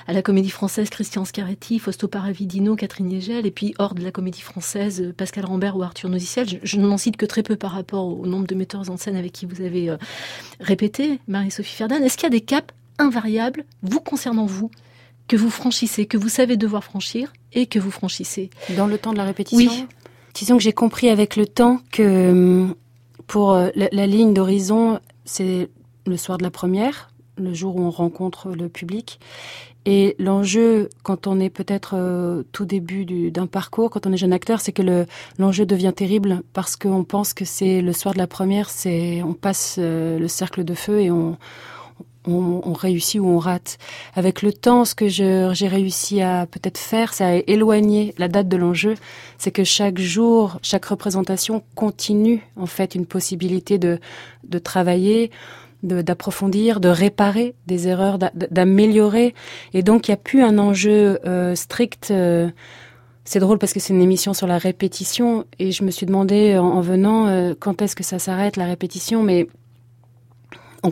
à 0.06 0.12
la 0.12 0.22
Comédie 0.22 0.50
Française, 0.50 0.90
Christian 0.90 1.24
Scaretti, 1.24 1.80
Fausto 1.80 2.06
Paravidino, 2.06 2.76
Catherine 2.76 3.10
Yegel, 3.10 3.44
et 3.44 3.50
puis 3.50 3.74
hors 3.78 3.96
de 3.96 4.02
la 4.04 4.12
Comédie 4.12 4.42
Française, 4.42 5.00
euh, 5.00 5.12
Pascal 5.12 5.44
Rambert 5.44 5.76
ou 5.76 5.82
Arthur 5.82 6.08
Noziciel, 6.08 6.48
je, 6.48 6.56
je 6.62 6.76
ne 6.76 6.86
m'en 6.86 6.98
cite 6.98 7.16
que 7.16 7.26
très 7.26 7.42
peu 7.42 7.56
par 7.56 7.72
rapport 7.72 8.06
au 8.06 8.26
nombre 8.26 8.46
de 8.46 8.54
metteurs 8.54 8.88
en 8.90 8.96
scène 8.96 9.16
avec 9.16 9.32
qui 9.32 9.44
vous 9.44 9.60
avez 9.60 9.90
euh, 9.90 9.96
répété, 10.60 11.18
Marie-Sophie 11.26 11.74
Ferdinand. 11.74 12.04
Est-ce 12.04 12.16
qu'il 12.16 12.24
y 12.24 12.26
a 12.26 12.30
des 12.30 12.40
caps 12.40 12.72
invariables, 12.98 13.64
vous 13.82 14.00
concernant 14.00 14.46
vous, 14.46 14.70
que 15.26 15.36
vous 15.36 15.50
franchissez, 15.50 16.06
que 16.06 16.16
vous 16.16 16.28
savez 16.28 16.56
devoir 16.56 16.84
franchir 16.84 17.32
et 17.52 17.66
que 17.66 17.80
vous 17.80 17.90
franchissez? 17.90 18.50
Dans 18.76 18.86
le 18.86 18.98
temps 18.98 19.12
de 19.12 19.18
la 19.18 19.24
répétition? 19.24 19.72
Oui. 19.72 19.86
Disons 20.36 20.58
que 20.58 20.62
j'ai 20.62 20.74
compris 20.74 21.08
avec 21.08 21.34
le 21.36 21.46
temps 21.46 21.80
que 21.90 22.30
hum, 22.30 22.74
pour 23.26 23.52
euh, 23.52 23.70
la, 23.74 24.06
ligne 24.06 24.34
d'horizon, 24.34 25.00
c'est 25.24 25.70
le 26.06 26.16
soir 26.18 26.36
de 26.36 26.42
la 26.42 26.50
première, 26.50 27.10
le 27.38 27.54
jour 27.54 27.74
où 27.76 27.80
on 27.80 27.90
rencontre 27.90 28.50
le 28.50 28.68
public. 28.68 29.18
Et 29.86 30.14
l'enjeu, 30.18 30.90
quand 31.04 31.26
on 31.26 31.40
est 31.40 31.48
peut-être 31.48 31.94
euh, 31.94 32.42
tout 32.52 32.66
début 32.66 33.06
du- 33.06 33.30
d'un 33.30 33.46
parcours, 33.46 33.88
quand 33.88 34.06
on 34.06 34.12
est 34.12 34.18
jeune 34.18 34.34
acteur, 34.34 34.60
c'est 34.60 34.72
que 34.72 34.82
le- 34.82 35.06
l'enjeu 35.38 35.64
devient 35.64 35.92
terrible 35.96 36.42
parce 36.52 36.76
qu'on 36.76 37.02
pense 37.04 37.32
que 37.32 37.46
c'est 37.46 37.80
le 37.80 37.92
soir 37.94 38.12
de 38.12 38.18
la 38.18 38.26
première, 38.26 38.68
c'est 38.68 39.22
on 39.22 39.32
passe 39.32 39.76
euh, 39.78 40.18
le 40.18 40.28
cercle 40.28 40.64
de 40.64 40.74
feu 40.74 41.00
et 41.00 41.10
on, 41.10 41.38
on, 42.26 42.60
on 42.64 42.72
réussit 42.72 43.20
ou 43.20 43.26
on 43.26 43.38
rate. 43.38 43.78
Avec 44.14 44.42
le 44.42 44.52
temps, 44.52 44.84
ce 44.84 44.94
que 44.94 45.08
j'ai 45.08 45.68
réussi 45.68 46.20
à 46.22 46.46
peut-être 46.46 46.78
faire, 46.78 47.14
c'est 47.14 47.24
à 47.24 47.36
éloigner 47.46 48.14
la 48.18 48.28
date 48.28 48.48
de 48.48 48.56
l'enjeu. 48.56 48.94
C'est 49.38 49.50
que 49.50 49.64
chaque 49.64 49.98
jour, 49.98 50.58
chaque 50.62 50.84
représentation 50.86 51.62
continue 51.74 52.42
en 52.56 52.66
fait 52.66 52.94
une 52.94 53.06
possibilité 53.06 53.78
de, 53.78 53.98
de 54.44 54.58
travailler, 54.58 55.30
d'approfondir, 55.82 56.80
de, 56.80 56.88
réparer 56.88 57.54
des 57.66 57.86
erreurs, 57.86 58.18
d'a- 58.18 58.32
d'améliorer. 58.34 59.34
Et 59.72 59.82
donc, 59.82 60.08
il 60.08 60.10
n'y 60.10 60.14
a 60.14 60.18
plus 60.18 60.42
un 60.42 60.58
enjeu 60.58 61.18
euh, 61.26 61.54
strict. 61.54 62.10
euh, 62.10 62.50
c'est 63.24 63.40
drôle 63.40 63.58
parce 63.58 63.72
que 63.72 63.80
c'est 63.80 63.92
une 63.92 64.02
émission 64.02 64.34
sur 64.34 64.46
la 64.46 64.56
répétition 64.58 65.44
et 65.58 65.72
je 65.72 65.82
me 65.84 65.90
suis 65.90 66.06
demandé 66.06 66.56
en, 66.58 66.64
en 66.64 66.80
venant 66.80 67.26
euh, 67.26 67.54
quand 67.58 67.82
est-ce 67.82 67.96
que 67.96 68.04
ça 68.04 68.18
s'arrête 68.18 68.56
la 68.56 68.66
répétition, 68.66 69.22
mais 69.22 69.48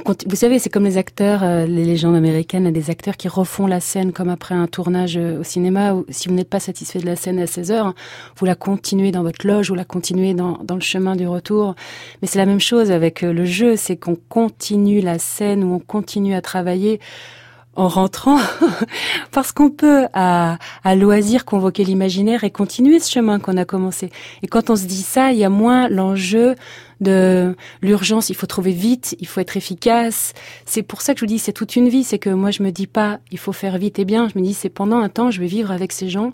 vous 0.03 0.37
savez, 0.37 0.59
c'est 0.59 0.71
comme 0.71 0.85
les 0.85 0.99
acteurs, 0.99 1.43
euh, 1.43 1.67
les 1.67 1.85
légendes 1.85 2.17
américaines, 2.17 2.71
des 2.73 2.91
acteurs 2.91 3.17
qui 3.17 3.29
refont 3.29 3.67
la 3.67 3.81
scène 3.81 4.13
comme 4.13 4.29
après 4.29 4.55
un 4.55 4.67
tournage 4.67 5.17
euh, 5.17 5.41
au 5.41 5.43
cinéma. 5.45 5.95
Où, 5.95 6.05
si 6.09 6.29
vous 6.29 6.35
n'êtes 6.35 6.49
pas 6.49 6.61
satisfait 6.61 6.99
de 6.99 7.07
la 7.07 7.17
scène 7.17 7.39
à 7.39 7.47
16 7.47 7.71
heures, 7.71 7.95
vous 8.37 8.47
la 8.47 8.55
continuez 8.55 9.13
dans 9.13 9.23
votre 9.23 9.47
loge, 9.47 9.69
vous 9.69 9.75
la 9.75 9.85
continuez 9.85 10.35
dans, 10.35 10.59
le 10.69 10.81
chemin 10.81 11.17
du 11.17 11.29
retour. 11.29 11.75
Mais 12.23 12.29
c'est 12.29 12.39
la 12.39 12.47
même 12.47 12.61
chose 12.61 12.91
avec 12.91 13.23
euh, 13.23 13.33
le 13.33 13.45
jeu, 13.45 13.77
c'est 13.77 13.97
qu'on 13.97 14.17
continue 14.29 15.01
la 15.01 15.19
scène, 15.19 15.63
où 15.63 15.75
on 15.75 15.81
continue 15.81 16.35
à 16.35 16.41
travailler 16.41 17.01
en 17.77 17.89
rentrant, 17.89 18.39
parce 19.33 19.51
qu'on 19.51 19.71
peut 19.71 20.07
à 20.13 20.59
loisir 20.95 21.45
convoquer 21.45 21.83
l'imaginaire 21.83 22.45
et 22.45 22.51
continuer 22.51 23.01
ce 23.01 23.11
chemin 23.11 23.41
qu'on 23.41 23.57
a 23.57 23.65
commencé. 23.65 24.11
Et 24.43 24.47
quand 24.47 24.71
on 24.71 24.77
se 24.77 24.87
dit 24.87 25.03
ça, 25.03 25.33
il 25.33 25.39
y 25.39 25.45
a 25.45 25.51
moins 25.51 25.89
l'enjeu 25.89 26.55
de 27.01 27.55
l'urgence, 27.83 28.31
il 28.31 28.37
faut 28.37 28.47
trouver 28.47 28.73
vite, 28.73 29.17
il 29.21 29.27
faut 29.27 29.41
être 29.41 29.57
efficace. 29.57 30.33
C'est 30.65 30.83
pour 30.83 31.01
ça 31.01 31.15
que 31.15 31.21
je 31.21 31.25
vous 31.25 31.29
dis, 31.29 31.39
c'est 31.39 31.53
toute 31.53 31.77
une 31.77 31.89
vie. 31.89 32.05
C'est 32.05 32.19
que 32.19 32.31
moi, 32.31 32.51
je 32.51 32.63
me 32.63 32.71
dis 32.71 32.87
pas, 32.87 33.21
il 33.31 33.39
faut 33.39 33.53
faire 33.53 33.79
vite 33.79 33.99
et 33.99 34.05
bien. 34.05 34.29
Je 34.29 34.39
me 34.39 34.45
dis, 34.45 34.55
c'est 34.55 34.69
pendant 34.69 34.99
un 34.99 35.09
temps, 35.09 35.31
je 35.31 35.41
vais 35.41 35.47
vivre 35.47 35.71
avec 35.71 35.93
ces 35.93 36.09
gens 36.09 36.33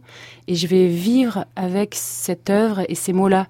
et 0.48 0.54
je 0.54 0.66
vais 0.66 0.88
vivre 0.88 1.46
avec 1.56 1.94
cette 1.94 2.50
œuvre 2.50 2.82
et 2.88 2.94
ces 2.94 3.12
mots-là. 3.12 3.46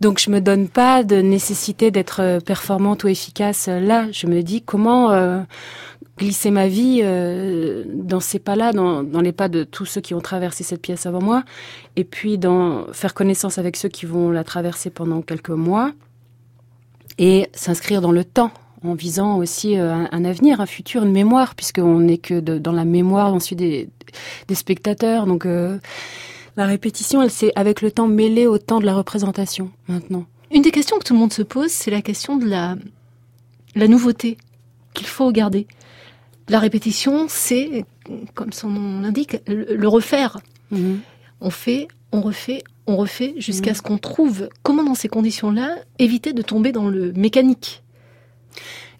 Donc, 0.00 0.20
je 0.20 0.30
me 0.30 0.40
donne 0.40 0.68
pas 0.68 1.02
de 1.02 1.16
nécessité 1.16 1.90
d'être 1.90 2.20
euh, 2.22 2.40
performante 2.40 3.04
ou 3.04 3.08
efficace 3.08 3.66
euh, 3.68 3.80
là. 3.80 4.06
Je 4.12 4.26
me 4.26 4.42
dis 4.42 4.62
comment 4.62 5.10
euh, 5.10 5.40
glisser 6.18 6.50
ma 6.50 6.66
vie 6.66 7.00
dans 7.86 8.18
ces 8.18 8.40
pas-là, 8.40 8.72
dans, 8.72 9.04
dans 9.04 9.20
les 9.20 9.30
pas 9.30 9.48
de 9.48 9.62
tous 9.62 9.86
ceux 9.86 10.00
qui 10.00 10.14
ont 10.14 10.20
traversé 10.20 10.64
cette 10.64 10.82
pièce 10.82 11.06
avant 11.06 11.22
moi, 11.22 11.44
et 11.94 12.02
puis 12.02 12.38
dans 12.38 12.86
faire 12.92 13.14
connaissance 13.14 13.56
avec 13.56 13.76
ceux 13.76 13.88
qui 13.88 14.04
vont 14.04 14.32
la 14.32 14.42
traverser 14.42 14.90
pendant 14.90 15.22
quelques 15.22 15.50
mois 15.50 15.92
et 17.18 17.48
s'inscrire 17.54 18.00
dans 18.00 18.12
le 18.12 18.24
temps 18.24 18.50
en 18.84 18.94
visant 18.94 19.38
aussi 19.38 19.76
euh, 19.76 19.92
un, 19.92 20.08
un 20.12 20.24
avenir, 20.24 20.60
un 20.60 20.66
futur, 20.66 21.02
une 21.04 21.12
mémoire, 21.12 21.54
puisqu'on 21.54 21.98
n'est 22.00 22.18
que 22.18 22.38
de- 22.40 22.58
dans 22.58 22.72
la 22.72 22.84
mémoire 22.84 23.34
ensuite 23.34 23.58
des, 23.58 23.88
des 24.46 24.54
spectateurs. 24.54 25.26
Donc 25.26 25.44
euh, 25.46 25.78
la 26.56 26.64
répétition, 26.66 27.20
elle 27.22 27.30
s'est 27.30 27.52
avec 27.56 27.82
le 27.82 27.90
temps 27.90 28.06
mêlée 28.08 28.46
au 28.46 28.58
temps 28.58 28.80
de 28.80 28.86
la 28.86 28.94
représentation 28.94 29.70
maintenant. 29.88 30.26
Une 30.52 30.62
des 30.62 30.70
questions 30.70 30.98
que 30.98 31.04
tout 31.04 31.12
le 31.14 31.18
monde 31.20 31.32
se 31.32 31.42
pose, 31.42 31.70
c'est 31.70 31.90
la 31.90 32.02
question 32.02 32.36
de 32.36 32.46
la, 32.46 32.76
la 33.74 33.88
nouveauté 33.88 34.38
qu'il 34.94 35.06
faut 35.06 35.30
garder. 35.32 35.66
La 36.48 36.58
répétition, 36.60 37.26
c'est, 37.28 37.84
comme 38.34 38.52
son 38.52 38.68
nom 38.70 39.00
l'indique, 39.02 39.36
le, 39.46 39.76
le 39.76 39.88
refaire. 39.88 40.38
Mhm. 40.70 41.00
On 41.40 41.50
fait, 41.50 41.88
on 42.12 42.20
refait, 42.22 42.62
on 42.88 42.96
refait, 42.96 43.34
jusqu'à 43.38 43.70
Mhm. 43.70 43.76
ce 43.76 43.82
qu'on 43.82 43.98
trouve 43.98 44.48
comment, 44.62 44.82
dans 44.82 44.94
ces 44.94 45.08
conditions-là, 45.08 45.76
éviter 45.98 46.32
de 46.32 46.42
tomber 46.42 46.72
dans 46.72 46.88
le 46.88 47.12
mécanique. 47.12 47.82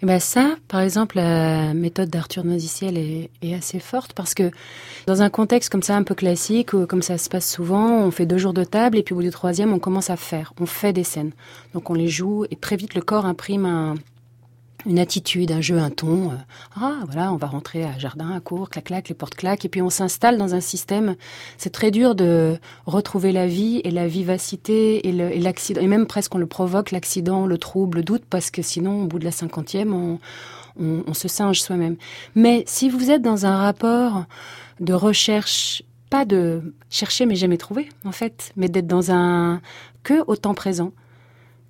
Et 0.00 0.06
ben 0.06 0.20
ça, 0.20 0.54
par 0.68 0.80
exemple, 0.80 1.16
la 1.16 1.74
méthode 1.74 2.08
d'Arthur 2.08 2.44
Noziciel 2.44 2.96
est, 2.96 3.30
est 3.42 3.54
assez 3.54 3.80
forte 3.80 4.12
parce 4.12 4.32
que 4.32 4.52
dans 5.08 5.22
un 5.22 5.28
contexte 5.30 5.70
comme 5.70 5.82
ça, 5.82 5.96
un 5.96 6.04
peu 6.04 6.14
classique, 6.14 6.72
où, 6.72 6.86
comme 6.86 7.02
ça 7.02 7.18
se 7.18 7.28
passe 7.28 7.50
souvent, 7.52 8.02
on 8.04 8.12
fait 8.12 8.24
deux 8.26 8.38
jours 8.38 8.52
de 8.52 8.62
table 8.62 8.96
et 8.96 9.02
puis 9.02 9.12
au 9.14 9.16
bout 9.16 9.24
du 9.24 9.30
troisième, 9.30 9.72
on 9.72 9.80
commence 9.80 10.08
à 10.10 10.16
faire. 10.16 10.52
On 10.60 10.66
fait 10.66 10.92
des 10.92 11.02
scènes. 11.02 11.32
Donc 11.74 11.90
on 11.90 11.94
les 11.94 12.06
joue 12.06 12.44
et 12.50 12.54
très 12.54 12.76
vite 12.76 12.94
le 12.94 13.00
corps 13.02 13.26
imprime 13.26 13.64
un- 13.66 13.94
une 14.86 14.98
attitude, 14.98 15.50
un 15.50 15.60
jeu, 15.60 15.78
un 15.78 15.90
ton. 15.90 16.30
euh, 16.30 16.36
ah 16.76 17.00
voilà, 17.06 17.32
on 17.32 17.36
va 17.36 17.46
rentrer 17.46 17.84
à 17.84 17.98
jardin, 17.98 18.30
à 18.30 18.40
court, 18.40 18.70
clac 18.70 18.84
clac, 18.84 19.08
les 19.08 19.14
portes 19.14 19.34
claquent 19.34 19.64
et 19.64 19.68
puis 19.68 19.82
on 19.82 19.90
s'installe 19.90 20.38
dans 20.38 20.54
un 20.54 20.60
système. 20.60 21.16
C'est 21.56 21.70
très 21.70 21.90
dur 21.90 22.14
de 22.14 22.58
retrouver 22.86 23.32
la 23.32 23.46
vie 23.46 23.80
et 23.84 23.90
la 23.90 24.06
vivacité 24.06 25.06
et 25.08 25.12
l'accident. 25.40 25.80
Et 25.80 25.86
même 25.86 26.06
presque 26.06 26.34
on 26.34 26.38
le 26.38 26.46
provoque, 26.46 26.90
l'accident, 26.90 27.46
le 27.46 27.58
trouble, 27.58 27.98
le 27.98 28.04
doute, 28.04 28.24
parce 28.28 28.50
que 28.50 28.62
sinon, 28.62 29.02
au 29.02 29.06
bout 29.06 29.18
de 29.18 29.24
la 29.24 29.32
cinquantième, 29.32 29.92
on, 29.92 30.18
on 30.78 31.14
se 31.14 31.28
singe 31.28 31.60
soi-même. 31.60 31.96
Mais 32.34 32.62
si 32.66 32.88
vous 32.88 33.10
êtes 33.10 33.22
dans 33.22 33.46
un 33.46 33.56
rapport 33.56 34.24
de 34.80 34.92
recherche, 34.92 35.82
pas 36.08 36.24
de 36.24 36.74
chercher 36.88 37.26
mais 37.26 37.34
jamais 37.34 37.58
trouver, 37.58 37.88
en 38.04 38.12
fait, 38.12 38.52
mais 38.56 38.68
d'être 38.68 38.86
dans 38.86 39.10
un 39.10 39.60
que 40.02 40.22
au 40.26 40.36
temps 40.36 40.54
présent, 40.54 40.92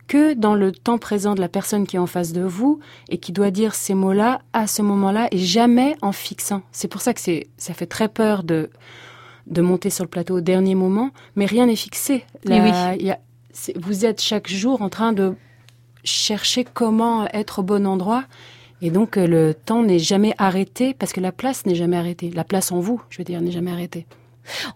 que 0.08 0.34
dans 0.34 0.54
le 0.54 0.72
temps 0.72 0.98
présent 0.98 1.34
de 1.34 1.40
la 1.40 1.48
personne 1.48 1.86
qui 1.86 1.96
est 1.96 2.00
en 2.00 2.06
face 2.06 2.32
de 2.32 2.42
vous 2.42 2.80
et 3.08 3.18
qui 3.18 3.32
doit 3.32 3.50
dire 3.50 3.74
ces 3.74 3.94
mots-là 3.94 4.40
à 4.52 4.66
ce 4.66 4.82
moment-là 4.82 5.28
et 5.30 5.38
jamais 5.38 5.94
en 6.02 6.12
fixant. 6.12 6.62
C'est 6.72 6.88
pour 6.88 7.02
ça 7.02 7.14
que 7.14 7.20
c'est, 7.20 7.46
ça 7.58 7.74
fait 7.74 7.86
très 7.86 8.08
peur 8.08 8.42
de, 8.42 8.70
de 9.46 9.62
monter 9.62 9.90
sur 9.90 10.04
le 10.04 10.08
plateau 10.08 10.38
au 10.38 10.40
dernier 10.40 10.74
moment, 10.74 11.10
mais 11.36 11.46
rien 11.46 11.66
n'est 11.66 11.76
fixé. 11.76 12.24
vous 13.76 14.04
êtes 14.04 14.20
chaque 14.20 14.48
jour 14.48 14.82
en 14.82 14.88
train 14.88 15.12
de 15.12 15.34
chercher 16.04 16.64
comment 16.64 17.26
être 17.32 17.60
au 17.60 17.62
bon 17.62 17.86
endroit. 17.86 18.24
Et 18.80 18.90
donc 18.90 19.16
euh, 19.16 19.26
le 19.26 19.54
temps 19.54 19.82
n'est 19.82 19.98
jamais 19.98 20.34
arrêté 20.38 20.94
parce 20.94 21.12
que 21.12 21.20
la 21.20 21.32
place 21.32 21.66
n'est 21.66 21.74
jamais 21.74 21.96
arrêtée. 21.96 22.30
La 22.30 22.44
place 22.44 22.72
en 22.72 22.80
vous, 22.80 23.02
je 23.10 23.18
veux 23.18 23.24
dire, 23.24 23.40
n'est 23.40 23.50
jamais 23.50 23.72
arrêtée. 23.72 24.06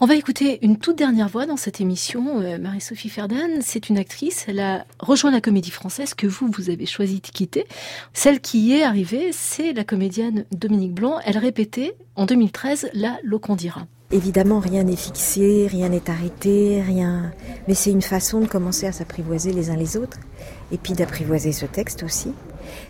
On 0.00 0.06
va 0.06 0.16
écouter 0.16 0.58
une 0.62 0.78
toute 0.78 0.96
dernière 0.96 1.28
voix 1.28 1.46
dans 1.46 1.56
cette 1.56 1.80
émission. 1.80 2.40
Euh, 2.40 2.58
Marie-Sophie 2.58 3.08
Ferdan, 3.08 3.60
c'est 3.60 3.88
une 3.88 3.98
actrice. 3.98 4.44
Elle 4.48 4.60
a 4.60 4.86
rejoint 4.98 5.30
la 5.30 5.40
comédie 5.40 5.70
française 5.70 6.14
que 6.14 6.26
vous, 6.26 6.50
vous 6.50 6.70
avez 6.70 6.86
choisi 6.86 7.20
de 7.20 7.28
quitter. 7.28 7.66
Celle 8.12 8.40
qui 8.40 8.60
y 8.60 8.72
est 8.74 8.82
arrivée, 8.82 9.30
c'est 9.32 9.72
la 9.72 9.84
comédienne 9.84 10.44
Dominique 10.52 10.94
Blanc. 10.94 11.18
Elle 11.24 11.38
répétait 11.38 11.94
en 12.16 12.26
2013 12.26 12.90
la 12.94 13.18
Locondira. 13.22 13.86
Évidemment, 14.10 14.60
rien 14.60 14.82
n'est 14.82 14.96
fixé, 14.96 15.66
rien 15.70 15.88
n'est 15.88 16.10
arrêté, 16.10 16.82
rien. 16.82 17.32
Mais 17.66 17.74
c'est 17.74 17.90
une 17.90 18.02
façon 18.02 18.40
de 18.40 18.46
commencer 18.46 18.86
à 18.86 18.92
s'apprivoiser 18.92 19.52
les 19.52 19.70
uns 19.70 19.76
les 19.76 19.96
autres. 19.96 20.18
Et 20.70 20.76
puis 20.76 20.92
d'apprivoiser 20.92 21.52
ce 21.52 21.64
texte 21.64 22.02
aussi, 22.02 22.32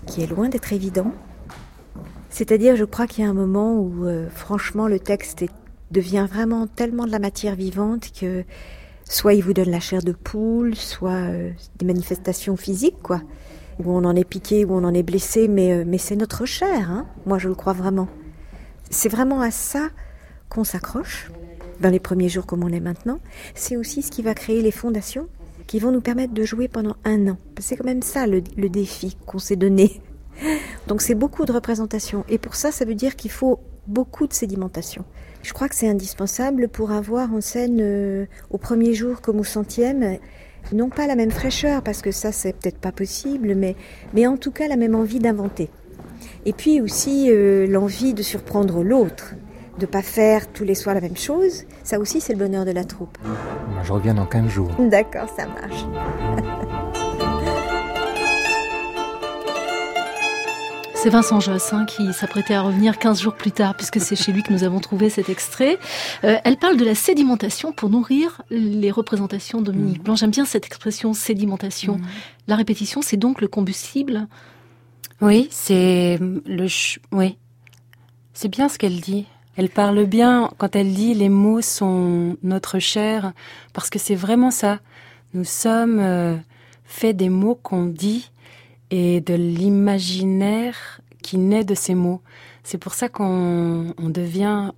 qui 0.07 0.23
est 0.23 0.27
loin 0.27 0.49
d'être 0.49 0.73
évident. 0.73 1.13
C'est-à-dire, 2.29 2.75
je 2.75 2.85
crois 2.85 3.07
qu'il 3.07 3.23
y 3.23 3.27
a 3.27 3.31
un 3.31 3.35
moment 3.35 3.75
où, 3.75 4.05
euh, 4.05 4.29
franchement, 4.31 4.89
le 4.89 4.99
texte 4.99 5.43
est 5.43 5.51
devient 5.93 6.27
vraiment 6.29 6.67
tellement 6.67 7.07
de 7.07 7.11
la 7.11 7.19
matière 7.19 7.55
vivante 7.55 8.11
que 8.19 8.45
soit 9.05 9.35
il 9.35 9.43
vous 9.43 9.53
donne 9.53 9.71
la 9.71 9.81
chair 9.81 10.03
de 10.03 10.13
poule, 10.13 10.75
soit 10.75 11.11
euh, 11.11 11.51
des 11.77 11.87
manifestations 11.87 12.57
physiques, 12.57 13.03
quoi, 13.03 13.21
où 13.79 13.93
on 13.93 14.05
en 14.05 14.17
est 14.17 14.25
piqué, 14.25 14.65
où 14.65 14.73
on 14.73 14.85
en 14.85 14.95
est 14.95 15.03
blessé, 15.03 15.49
mais, 15.49 15.73
euh, 15.73 15.85
mais 15.87 15.99
c'est 15.99 16.17
notre 16.17 16.47
chair, 16.47 16.91
hein 16.91 17.07
moi 17.27 17.39
je 17.39 17.49
le 17.49 17.55
crois 17.55 17.73
vraiment. 17.75 18.09
C'est 18.91 19.09
vraiment 19.09 19.41
à 19.41 19.51
ça 19.51 19.91
qu'on 20.49 20.65
s'accroche, 20.65 21.31
dans 21.81 21.91
les 21.91 22.01
premiers 22.01 22.29
jours 22.29 22.47
comme 22.47 22.65
on 22.65 22.73
est 22.73 22.81
maintenant. 22.81 23.19
C'est 23.55 23.77
aussi 23.77 24.03
ce 24.03 24.11
qui 24.11 24.23
va 24.23 24.35
créer 24.35 24.63
les 24.63 24.71
fondations 24.71 25.29
qui 25.67 25.79
vont 25.79 25.93
nous 25.93 26.01
permettre 26.01 26.35
de 26.35 26.45
jouer 26.45 26.69
pendant 26.69 26.97
un 27.05 27.29
an. 27.29 27.39
C'est 27.59 27.77
quand 27.77 27.85
même 27.85 28.03
ça 28.03 28.27
le, 28.27 28.41
défi 28.41 29.17
qu'on 29.27 29.39
s'est 29.39 29.57
donné. 29.57 30.01
Donc 30.89 31.03
c'est 31.03 31.15
beaucoup 31.15 31.45
de 31.45 31.53
représentation. 31.53 32.25
Et 32.29 32.39
pour 32.39 32.55
ça, 32.55 32.73
ça 32.73 32.85
veut 32.85 32.95
dire 32.95 33.17
qu'il 33.17 33.31
faut 33.31 33.61
beaucoup 33.87 34.27
de 34.27 34.33
sédimentation. 34.33 35.05
Je 35.43 35.53
crois 35.53 35.69
que 35.69 35.75
c'est 35.75 35.89
indispensable 35.89 36.69
pour 36.69 36.93
avoir 36.93 37.33
en 37.35 37.41
scène 37.41 37.79
euh, 37.81 38.27
au 38.51 38.59
premier 38.59 38.95
jour 38.95 39.21
comme 39.21 39.41
au 39.41 39.45
centième, 39.45 40.19
non 40.73 40.89
pas 40.89 41.07
la 41.07 41.17
même 41.17 41.33
fraîcheur, 41.33 41.83
parce 41.83 42.01
que 42.01 42.13
ça 42.13 42.31
c'est 42.31 42.53
peut-être 42.53 42.79
pas 42.79 42.93
possible, 42.93 43.55
mais, 43.55 43.75
mais 44.15 44.27
en 44.27 44.37
tout 44.37 44.53
cas 44.53 44.69
la 44.69 44.77
même 44.77 44.95
envie 44.95 45.19
d'inventer. 45.19 45.69
Et 46.47 46.53
puis 46.53 46.81
aussi 46.81 47.29
euh, 47.31 47.67
l'envie 47.67 48.15
de 48.15 48.23
surprendre 48.23 48.85
l'autre, 48.85 49.35
de 49.79 49.87
pas 49.87 50.03
faire 50.03 50.53
tous 50.53 50.65
les 50.65 50.77
soirs 50.77 50.95
la 50.95 51.01
même 51.01 51.17
chose. 51.17 51.65
Ça 51.83 51.99
aussi 51.99 52.21
c'est 52.21 52.35
le 52.35 52.39
bonheur 52.39 52.65
de 52.65 52.71
la 52.71 52.85
troupe. 52.85 53.19
Je 53.83 53.93
reviens 53.93 54.15
dans 54.15 54.27
15 54.27 54.49
jours. 54.49 54.71
D'accord, 54.79 55.29
ça 55.37 55.47
marche. 55.47 55.87
C'est 61.03 61.11
Vincent 61.11 61.41
Josse 61.41 61.73
hein, 61.73 61.85
qui 61.85 62.13
s'apprêtait 62.13 62.55
à 62.55 62.63
revenir 62.63 62.97
15 62.97 63.21
jours 63.21 63.35
plus 63.35 63.51
tard, 63.51 63.75
puisque 63.75 64.01
c'est 64.01 64.15
chez 64.15 64.31
lui 64.31 64.45
que 64.45 64.53
nous 64.53 64.63
avons 64.63 64.79
trouvé 64.79 65.11
cet 65.11 65.31
extrait. 65.31 65.81
Euh, 66.23 66.37
elle 66.45 66.57
parle 66.57 66.77
de 66.77 66.85
la 66.85 66.95
sédimentation 66.95 67.73
pour 67.73 67.91
nourrir 67.91 68.43
les 68.51 68.93
représentations 68.93 69.61
de 69.61 69.73
Dominique 69.73 69.99
mmh. 69.99 70.03
Blanc. 70.05 70.15
J'aime 70.15 70.31
bien 70.31 70.45
cette 70.45 70.65
expression 70.65 71.13
sédimentation. 71.13 71.97
Mmh. 71.97 72.07
La 72.47 72.55
répétition, 72.55 73.03
c'est 73.03 73.17
donc 73.17 73.41
le 73.41 73.49
combustible? 73.49 74.29
Oui, 75.21 75.49
c'est 75.51 76.21
le... 76.21 76.69
Oui, 77.11 77.37
c'est 78.33 78.49
bien 78.49 78.69
ce 78.69 78.79
qu'elle 78.79 79.01
dit. 79.01 79.27
Elle 79.57 79.71
parle 79.71 80.05
bien 80.05 80.51
quand 80.57 80.77
elle 80.77 80.95
dit 80.95 81.15
les 81.15 81.29
mots 81.29 81.63
sont 81.63 82.37
notre 82.45 82.79
chair, 82.79 83.33
parce 83.73 83.91
que 83.91 83.99
c'est 83.99 84.15
vraiment 84.15 84.53
ça. 84.53 84.79
Nous 85.35 85.43
sommes 85.43 85.99
euh, 85.99 86.37
faits 86.85 87.17
des 87.17 87.29
mots 87.29 87.59
qu'on 87.61 87.87
dit 87.87 88.31
et 88.93 89.21
de 89.23 89.35
l'imaginaire 89.35 91.01
qui 91.23 91.39
naît 91.39 91.65
de 91.65 91.75
ces 91.75 91.95
mots. 91.95 92.21
C'est 92.63 92.79
pour 92.79 92.95
ça 92.95 93.09
qu'on 93.09 93.95
devient 93.99 94.71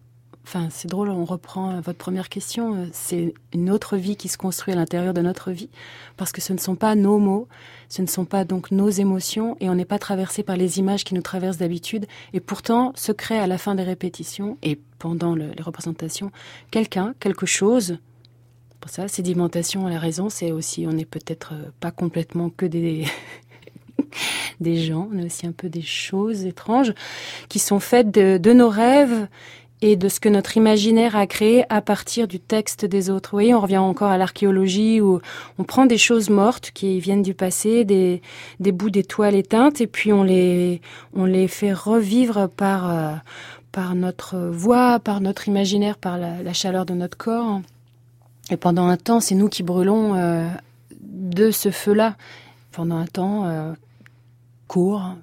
Enfin, 0.47 0.69
c'est 0.71 0.89
drôle, 0.89 1.09
on 1.09 1.25
reprend 1.25 1.81
votre 1.81 1.97
première 1.97 2.29
question. 2.29 2.87
C'est 2.93 3.33
une 3.55 3.71
autre 3.71 3.97
vie 3.97 4.15
qui 4.15 4.29
se 4.29 4.37
construit 4.37 4.75
à 4.75 4.77
l'intérieur 4.77 5.15
de 5.15 5.23
notre 5.23 5.53
vie, 5.53 5.71
parce 6.19 6.33
que 6.33 6.43
ce 6.43 6.53
ne 6.53 6.59
sont 6.59 6.77
pas 6.77 6.95
nos 6.97 7.19
mots, 7.19 7.49
ce 7.89 8.03
ne 8.03 8.07
sont 8.07 8.27
pas 8.27 8.45
donc 8.45 8.71
nos 8.71 8.91
émotions, 8.91 9.57
et 9.61 9.71
on 9.71 9.75
n'est 9.75 9.87
pas 9.87 9.99
traversé 9.99 10.43
par 10.43 10.59
les 10.59 10.79
images 10.79 11.03
qui 11.03 11.15
nous 11.15 11.23
traversent 11.23 11.57
d'habitude. 11.57 12.07
Et 12.35 12.41
pourtant, 12.41 12.93
se 12.95 13.11
crée 13.11 13.39
à 13.39 13.47
la 13.47 13.57
fin 13.57 13.75
des 13.75 13.85
répétitions 13.85 14.59
et 14.63 14.79
pendant 14.99 15.35
les 15.35 15.63
représentations 15.63 16.31
quelqu'un, 16.71 17.15
quelque 17.21 17.47
chose. 17.47 17.97
Pour 18.81 18.91
ça, 18.91 19.09
sédimentation, 19.09 19.89
la 19.89 19.99
raison, 19.99 20.29
c'est 20.29 20.53
aussi, 20.53 20.87
on 20.87 20.93
n'est 20.93 21.07
peut-être 21.07 21.55
pas 21.81 21.91
complètement 21.91 22.51
que 22.51 22.67
des 22.67 23.07
des 24.61 24.77
gens, 24.77 25.09
on 25.13 25.23
a 25.23 25.27
aussi 25.27 25.47
un 25.47 25.53
peu 25.53 25.69
des 25.69 25.83
choses 25.83 26.45
étranges 26.45 26.93
qui 27.49 27.59
sont 27.59 27.81
faites 27.81 28.11
de, 28.11 28.53
nos 28.53 28.69
rêves 28.69 29.27
et 29.83 29.97
de 29.97 30.09
ce 30.09 30.21
que 30.21 30.29
notre 30.29 30.57
imaginaire 30.57 31.17
a 31.17 31.27
créé 31.27 31.65
à 31.69 31.83
partir 31.83 32.27
du 32.27 32.41
texte 32.41 32.85
des 32.85 33.11
autres. 33.11 33.31
Vous 33.31 33.37
voyez, 33.37 33.55
on 33.55 33.61
revient 33.61 33.79
encore 33.79 34.09
à 34.09 34.17
l'archéologie 34.17 35.01
où 35.01 35.21
on 35.59 35.65
prend 35.65 35.87
des 35.87 35.99
choses 35.99 36.31
mortes 36.31 36.71
qui 36.73 37.01
viennent 37.01 37.23
du 37.23 37.35
passé, 37.35 37.85
des, 37.85 38.23
des 38.61 38.73
bouts 38.73 38.91
d'étoiles 38.91 39.35
éteintes, 39.35 39.81
et 39.81 39.87
puis 39.87 40.13
on 40.13 40.23
les, 40.23 40.81
on 41.15 41.25
les 41.25 41.49
fait 41.49 41.73
revivre 41.73 42.49
par, 42.49 42.91
euh, 42.91 43.15
par 43.75 43.97
notre 43.97 44.39
voix, 44.39 45.01
par 45.01 45.21
notre 45.21 45.49
imaginaire, 45.49 45.99
par 45.99 46.17
la, 46.17 46.53
chaleur 46.53 46.87
de 46.87 46.95
notre 46.95 47.17
corps. 47.17 47.61
Et 48.51 48.57
pendant 48.57 48.87
un 48.87 48.97
temps, 48.97 49.19
c'est 49.19 49.35
nous 49.35 49.49
qui 49.49 49.65
brûlons 49.65 50.15
euh, 50.15 50.47
de 51.01 51.51
ce 51.51 51.71
feu-là. 51.71 52.17
Pendant 52.71 52.97
un 52.97 53.07
temps, 53.07 53.47
euh, 53.47 53.73
court. 54.69 55.15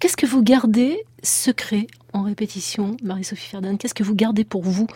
Qu'est-ce 0.00 0.16
que 0.16 0.26
vous 0.26 0.42
gardez 0.42 1.04
secret 1.22 1.86
en 2.12 2.22
répétition, 2.22 2.96
Marie-Sophie 3.02 3.48
Ferdan 3.48 3.76
Qu'est-ce 3.76 3.94
que 3.94 4.02
vous 4.02 4.14
gardez 4.14 4.44
pour 4.44 4.62
vous, 4.62 4.86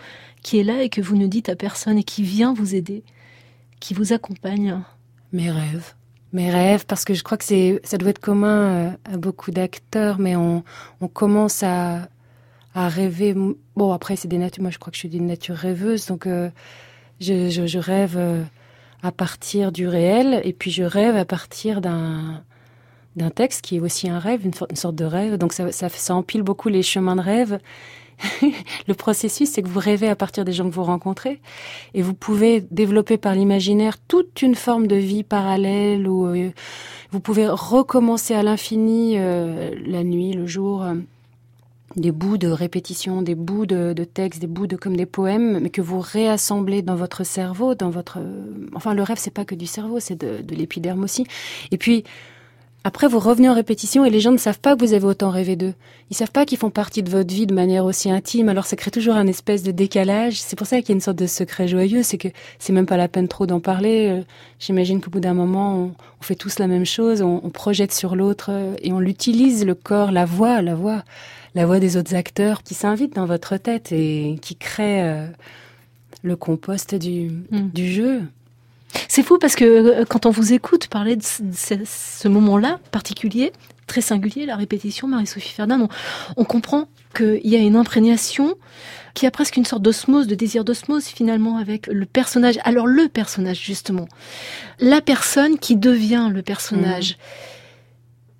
qui 0.42 0.58
est 0.58 0.64
là 0.64 0.82
et 0.82 0.88
que 0.88 1.00
vous 1.00 1.16
ne 1.16 1.26
dites 1.26 1.48
à 1.48 1.56
personne 1.56 1.98
et 1.98 2.04
qui 2.04 2.22
vient 2.22 2.54
vous 2.54 2.74
aider, 2.74 3.02
qui 3.78 3.94
vous 3.94 4.12
accompagne? 4.12 4.80
Mes 5.32 5.50
rêves. 5.50 5.94
Mes 6.32 6.50
rêves, 6.50 6.86
parce 6.86 7.04
que 7.04 7.14
je 7.14 7.22
crois 7.22 7.36
que 7.36 7.44
c'est, 7.44 7.80
ça 7.82 7.98
doit 7.98 8.10
être 8.10 8.20
commun 8.20 8.48
euh, 8.48 8.90
à 9.04 9.16
beaucoup 9.16 9.50
d'acteurs, 9.50 10.18
mais 10.18 10.36
on, 10.36 10.62
commence 11.12 11.62
à, 11.62 12.08
rêver. 12.74 13.34
Bon, 13.74 13.92
après, 13.92 14.16
c'est 14.16 14.28
des 14.28 14.38
natures. 14.38 14.62
Moi, 14.62 14.70
je 14.70 14.78
crois 14.78 14.90
que 14.92 14.96
je 14.96 15.00
suis 15.00 15.08
d'une 15.08 15.26
nature 15.26 15.56
rêveuse, 15.56 16.06
donc 16.06 16.26
euh, 16.26 16.50
je, 17.20 17.78
rêve 17.78 18.16
euh, 18.16 18.44
à 19.02 19.10
partir 19.10 19.72
du 19.72 19.88
réel, 19.88 20.40
et 20.44 20.52
puis 20.52 20.70
je 20.70 20.84
rêve 20.84 21.16
à 21.16 21.24
partir 21.24 21.80
d'un 21.80 22.42
d'un 23.16 23.30
texte 23.30 23.62
qui 23.62 23.76
est 23.76 23.80
aussi 23.80 24.08
un 24.08 24.18
rêve, 24.18 24.44
une, 24.44 24.76
sorte 24.76 24.94
de 24.94 25.04
rêve. 25.04 25.36
Donc 25.36 25.52
ça, 25.52 26.14
empile 26.14 26.42
beaucoup 26.42 26.68
les 26.68 26.82
chemins 26.82 27.16
de 27.16 27.20
rêve. 27.20 27.58
le 28.86 28.94
processus, 28.94 29.50
c'est 29.50 29.62
que 29.62 29.68
vous 29.68 29.80
rêvez 29.80 30.08
à 30.08 30.16
partir 30.16 30.44
des 30.44 30.52
gens 30.52 30.68
que 30.68 30.74
vous 30.74 30.84
rencontrez 30.84 31.40
et 31.94 32.02
vous 32.02 32.12
pouvez 32.12 32.60
développer 32.70 33.16
par 33.16 33.34
l'imaginaire 33.34 33.96
toute 33.98 34.42
une 34.42 34.54
forme 34.54 34.86
de 34.86 34.96
vie 34.96 35.22
parallèle 35.22 36.06
où 36.06 36.26
euh, 36.26 36.50
vous 37.10 37.20
pouvez 37.20 37.48
recommencer 37.48 38.34
à 38.34 38.42
l'infini 38.42 39.14
euh, 39.16 39.74
la 39.86 40.04
nuit, 40.04 40.32
le 40.32 40.46
jour. 40.46 40.82
Euh, 40.82 40.94
des 41.96 42.12
bouts 42.12 42.38
de 42.38 42.46
répétition, 42.46 43.20
des 43.20 43.34
bouts 43.34 43.66
de, 43.66 43.92
de 43.92 44.04
textes, 44.04 44.40
des 44.40 44.46
bouts 44.46 44.68
de 44.68 44.76
comme 44.76 44.96
des 44.96 45.06
poèmes, 45.06 45.58
mais 45.58 45.70
que 45.70 45.80
vous 45.80 45.98
réassemblez 45.98 46.82
dans 46.82 46.94
votre 46.94 47.24
cerveau, 47.24 47.74
dans 47.74 47.90
votre. 47.90 48.18
Enfin, 48.76 48.94
le 48.94 49.02
rêve, 49.02 49.18
c'est 49.18 49.34
pas 49.34 49.44
que 49.44 49.56
du 49.56 49.66
cerveau, 49.66 49.98
c'est 49.98 50.14
de, 50.14 50.40
de 50.40 50.54
l'épiderme 50.54 51.02
aussi. 51.02 51.26
Et 51.72 51.78
puis, 51.78 52.04
après, 52.82 53.08
vous 53.08 53.18
revenez 53.18 53.48
en 53.48 53.54
répétition 53.54 54.06
et 54.06 54.10
les 54.10 54.20
gens 54.20 54.32
ne 54.32 54.38
savent 54.38 54.58
pas 54.58 54.74
que 54.74 54.82
vous 54.82 54.94
avez 54.94 55.04
autant 55.04 55.28
rêvé 55.28 55.54
d'eux. 55.54 55.74
Ils 56.08 56.16
savent 56.16 56.30
pas 56.30 56.46
qu'ils 56.46 56.56
font 56.56 56.70
partie 56.70 57.02
de 57.02 57.10
votre 57.10 57.32
vie 57.32 57.46
de 57.46 57.52
manière 57.52 57.84
aussi 57.84 58.10
intime. 58.10 58.48
Alors, 58.48 58.64
ça 58.64 58.74
crée 58.74 58.90
toujours 58.90 59.16
un 59.16 59.26
espèce 59.26 59.62
de 59.62 59.70
décalage. 59.70 60.40
C'est 60.40 60.56
pour 60.56 60.66
ça 60.66 60.80
qu'il 60.80 60.88
y 60.88 60.92
a 60.92 60.94
une 60.94 61.02
sorte 61.02 61.18
de 61.18 61.26
secret 61.26 61.68
joyeux. 61.68 62.02
C'est 62.02 62.16
que 62.16 62.28
c'est 62.58 62.72
même 62.72 62.86
pas 62.86 62.96
la 62.96 63.08
peine 63.08 63.28
trop 63.28 63.44
d'en 63.44 63.60
parler. 63.60 64.08
Euh, 64.08 64.22
j'imagine 64.58 65.02
qu'au 65.02 65.10
bout 65.10 65.20
d'un 65.20 65.34
moment, 65.34 65.92
on, 66.20 66.22
fait 66.22 66.36
tous 66.36 66.58
la 66.58 66.68
même 66.68 66.86
chose. 66.86 67.20
On, 67.20 67.50
projette 67.50 67.92
sur 67.92 68.16
l'autre 68.16 68.48
euh, 68.50 68.74
et 68.80 68.92
on 68.94 68.98
l'utilise, 68.98 69.66
le 69.66 69.74
corps, 69.74 70.10
la 70.10 70.24
voix, 70.24 70.62
la 70.62 70.74
voix, 70.74 71.04
la 71.54 71.66
voix 71.66 71.80
des 71.80 71.98
autres 71.98 72.14
acteurs 72.14 72.62
qui 72.62 72.72
s'invitent 72.72 73.16
dans 73.16 73.26
votre 73.26 73.58
tête 73.58 73.92
et 73.92 74.38
qui 74.40 74.56
créent 74.56 75.04
euh, 75.04 75.26
le 76.22 76.34
compost 76.34 76.94
du, 76.94 77.30
mm. 77.50 77.68
du 77.74 77.92
jeu. 77.92 78.22
C'est 79.08 79.22
fou 79.22 79.38
parce 79.38 79.56
que 79.56 79.64
euh, 79.64 80.04
quand 80.04 80.26
on 80.26 80.30
vous 80.30 80.52
écoute 80.52 80.88
parler 80.88 81.16
de 81.16 81.22
ce, 81.22 81.74
ce 81.84 82.28
moment-là 82.28 82.80
particulier, 82.90 83.52
très 83.86 84.00
singulier, 84.00 84.46
la 84.46 84.56
répétition, 84.56 85.08
Marie-Sophie 85.08 85.52
Ferdinand, 85.52 85.88
on, 86.36 86.42
on 86.42 86.44
comprend 86.44 86.88
qu'il 87.14 87.46
y 87.46 87.56
a 87.56 87.58
une 87.58 87.76
imprégnation, 87.76 88.56
qui 89.14 89.26
a 89.26 89.30
presque 89.30 89.56
une 89.56 89.64
sorte 89.64 89.82
d'osmose, 89.82 90.26
de 90.26 90.34
désir 90.34 90.64
d'osmose 90.64 91.06
finalement 91.06 91.58
avec 91.58 91.86
le 91.88 92.06
personnage. 92.06 92.58
Alors 92.64 92.86
le 92.86 93.08
personnage 93.08 93.60
justement, 93.60 94.08
la 94.78 95.00
personne 95.00 95.58
qui 95.58 95.76
devient 95.76 96.28
le 96.32 96.42
personnage. 96.42 97.12
Mmh. 97.12 97.16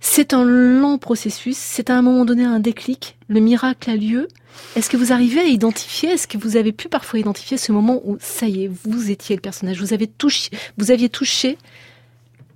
C'est 0.03 0.33
un 0.33 0.45
long 0.45 0.97
processus, 0.97 1.59
c'est 1.59 1.91
à 1.91 1.99
un 1.99 2.03
moment 2.03 2.25
donné 2.25 2.45
un 2.45 2.61
déclic, 2.61 3.19
le 3.29 3.41
miracle 3.41 3.91
a 3.91 3.97
lieu. 3.97 4.29
Est-ce 4.77 4.89
que 4.89 4.97
vous 4.97 5.13
arrivez 5.13 5.41
à 5.41 5.45
identifier, 5.45 6.11
est-ce 6.11 6.29
que 6.29 6.39
vous 6.39 6.57
avez 6.57 6.73
pu 6.73 6.89
parfois 6.89 7.19
identifier 7.19 7.57
ce 7.57 7.73
moment 7.73 8.01
où 8.05 8.19
ça 8.21 8.47
y 8.47 8.65
est, 8.65 8.69
vous 8.69 9.11
étiez 9.11 9.35
le 9.35 9.41
personnage, 9.41 9.81
vous 9.81 9.93
avez 9.93 10.07
touché, 10.07 10.51
vous 10.79 10.91
aviez 10.91 11.09
touché 11.09 11.59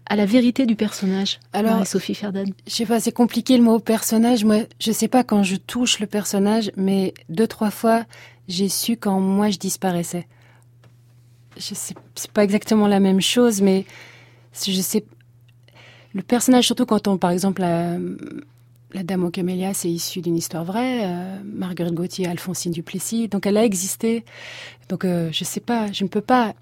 à 0.06 0.16
la 0.16 0.26
vérité 0.26 0.64
du 0.66 0.76
personnage? 0.76 1.40
Alors, 1.52 1.86
Sophie 1.86 2.14
Ferdan. 2.14 2.44
Je 2.66 2.72
sais 2.72 2.86
pas, 2.86 3.00
c'est 3.00 3.12
compliqué 3.12 3.56
le 3.56 3.64
mot 3.64 3.78
personnage. 3.80 4.44
Moi, 4.44 4.60
je 4.78 4.92
sais 4.92 5.08
pas 5.08 5.24
quand 5.24 5.42
je 5.42 5.56
touche 5.56 5.98
le 5.98 6.06
personnage, 6.06 6.70
mais 6.76 7.14
deux 7.30 7.48
trois 7.48 7.70
fois, 7.70 8.04
j'ai 8.48 8.68
su 8.68 8.96
quand 8.96 9.18
moi 9.18 9.50
je 9.50 9.58
disparaissais. 9.58 10.26
Je 11.56 11.74
sais, 11.74 11.94
c'est 12.14 12.30
pas 12.30 12.44
exactement 12.44 12.86
la 12.86 13.00
même 13.00 13.20
chose, 13.20 13.60
mais 13.60 13.86
je 14.64 14.80
sais. 14.80 15.04
Le 16.12 16.22
personnage, 16.22 16.66
surtout 16.66 16.86
quand 16.86 17.08
on, 17.08 17.18
par 17.18 17.30
exemple, 17.30 17.62
la, 17.62 17.96
la 18.94 19.02
Dame 19.02 19.24
aux 19.24 19.30
camélias, 19.30 19.74
c'est 19.74 19.90
issu 19.90 20.20
d'une 20.20 20.36
histoire 20.36 20.64
vraie. 20.64 21.00
Euh, 21.04 21.36
Marguerite 21.44 21.94
Gauthier, 21.94 22.28
Alphonsine 22.28 22.72
Duplessis, 22.72 23.28
donc 23.28 23.46
elle 23.46 23.56
a 23.56 23.64
existé. 23.64 24.24
Donc 24.88 25.04
euh, 25.04 25.28
je 25.32 25.44
sais 25.44 25.60
pas, 25.60 25.90
je 25.92 26.04
ne 26.04 26.08
peux 26.08 26.20
pas 26.20 26.54